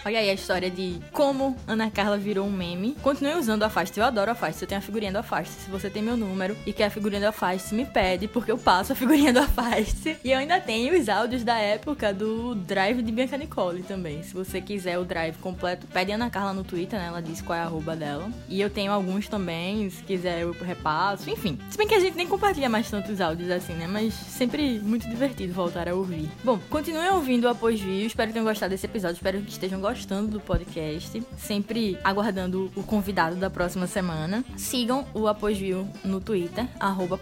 Olha 0.09 0.21
aí 0.21 0.31
a 0.31 0.33
história 0.33 0.71
de 0.71 1.03
como 1.13 1.55
Ana 1.67 1.91
Carla 1.91 2.17
virou 2.17 2.47
um 2.47 2.51
meme. 2.51 2.97
Continue 3.03 3.35
usando 3.35 3.61
o 3.61 3.67
Afaste. 3.67 4.01
Eu 4.01 4.07
adoro 4.07 4.31
o 4.31 4.33
Afaste. 4.33 4.63
Eu 4.63 4.67
tenho 4.67 4.79
a 4.79 4.83
figurinha 4.83 5.13
do 5.13 5.19
Afaste. 5.19 5.53
Se 5.53 5.71
você 5.71 5.91
tem 5.91 6.03
meu 6.03 6.17
número 6.17 6.57
e 6.65 6.73
quer 6.73 6.87
a 6.87 6.91
figurinha 6.91 7.21
do 7.21 7.27
Afaste, 7.27 7.75
me 7.75 7.85
pede, 7.85 8.27
porque 8.27 8.51
eu 8.51 8.57
passo 8.57 8.95
a 8.95 8.97
figurinha 8.97 9.35
do 9.35 9.41
Afaste. 9.41 10.17
E 10.25 10.33
eu 10.33 10.39
ainda 10.39 10.59
tenho 10.61 10.99
os 10.99 11.11
áudios 11.11 11.45
da 11.45 11.59
época 11.59 12.11
do 12.15 12.55
Drive 12.55 13.03
de 13.03 13.13
Bianca 13.13 13.37
Nicole 13.37 13.83
também. 13.83 14.23
Se 14.23 14.33
você 14.33 14.63
quiser 14.63 14.99
o 14.99 15.05
Drive 15.05 15.37
completo, 15.43 15.87
pede 15.89 16.11
a 16.11 16.15
Ana 16.15 16.31
Carla 16.31 16.55
no 16.55 16.65
Twitter, 16.65 16.99
né? 16.99 17.09
Ela 17.09 17.21
diz 17.21 17.43
qual 17.43 17.59
é 17.59 17.61
a 17.61 17.65
arroba 17.65 17.95
dela. 17.95 18.31
E 18.49 18.63
eu 18.63 18.71
tenho 18.71 18.91
alguns 18.91 19.29
também, 19.29 19.91
se 19.91 20.03
quiser 20.03 20.41
eu 20.41 20.53
repasso. 20.53 21.29
Enfim, 21.29 21.59
se 21.69 21.77
bem 21.77 21.87
que 21.87 21.95
a 21.95 22.01
gente 22.01 22.17
nem 22.17 22.27
compartilha 22.27 22.71
mais 22.71 22.91
tantos 22.91 23.21
áudios 23.21 23.51
assim, 23.51 23.75
né? 23.75 23.87
Mas 23.87 24.15
sempre 24.15 24.81
muito 24.81 25.07
divertido 25.07 25.53
voltar 25.53 25.87
a 25.87 25.95
ouvir. 25.95 26.31
Bom, 26.43 26.59
continuem 26.71 27.11
ouvindo 27.11 27.45
o 27.45 27.49
Após 27.49 27.79
View. 27.79 28.07
Espero 28.07 28.29
que 28.29 28.33
tenham 28.33 28.47
gostado 28.47 28.71
desse 28.71 28.87
episódio. 28.87 29.17
Espero 29.17 29.43
que 29.43 29.51
estejam 29.51 29.79
gostando 29.79 29.98
do 30.07 30.41
podcast. 30.41 31.23
Sempre 31.37 31.99
aguardando 32.03 32.71
o 32.75 32.83
convidado 32.83 33.37
da 33.37 33.51
próxima 33.51 33.87
semana. 33.87 34.45
Sigam 34.57 35.07
o 35.15 35.29
Após 35.29 35.59
View 35.59 35.89
no 36.05 36.21
Twitter, 36.21 36.67
arroba. 36.79 37.19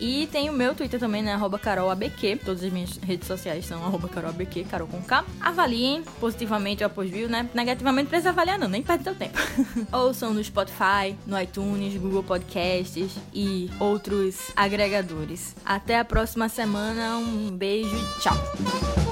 E 0.00 0.26
tem 0.28 0.50
o 0.50 0.52
meu 0.52 0.74
Twitter 0.74 0.98
também, 0.98 1.22
né? 1.22 1.32
Arroba 1.34 1.58
carolabq. 1.58 2.36
Todas 2.44 2.62
as 2.62 2.72
minhas 2.72 2.96
redes 2.98 3.26
sociais 3.26 3.66
são 3.66 3.82
arroba 3.84 4.08
carolabq, 4.08 4.64
carol 4.64 4.86
com 4.86 5.02
K. 5.02 5.24
Avaliem 5.40 6.02
positivamente 6.20 6.82
o 6.82 6.86
Após 6.86 7.10
View, 7.10 7.28
né? 7.28 7.48
Negativamente 7.54 8.08
precisa 8.08 8.30
avaliar 8.30 8.58
não, 8.58 8.68
nem 8.68 8.82
perde 8.82 9.04
seu 9.04 9.14
tempo. 9.14 9.38
Ouçam 9.92 10.32
no 10.32 10.42
Spotify, 10.42 11.16
no 11.26 11.40
iTunes, 11.40 11.96
Google 11.96 12.22
Podcasts 12.22 13.16
e 13.32 13.70
outros 13.78 14.50
agregadores. 14.56 15.54
Até 15.64 15.98
a 15.98 16.04
próxima 16.04 16.48
semana. 16.48 17.16
Um 17.16 17.50
beijo 17.50 17.94
e 17.94 18.20
tchau. 18.20 19.11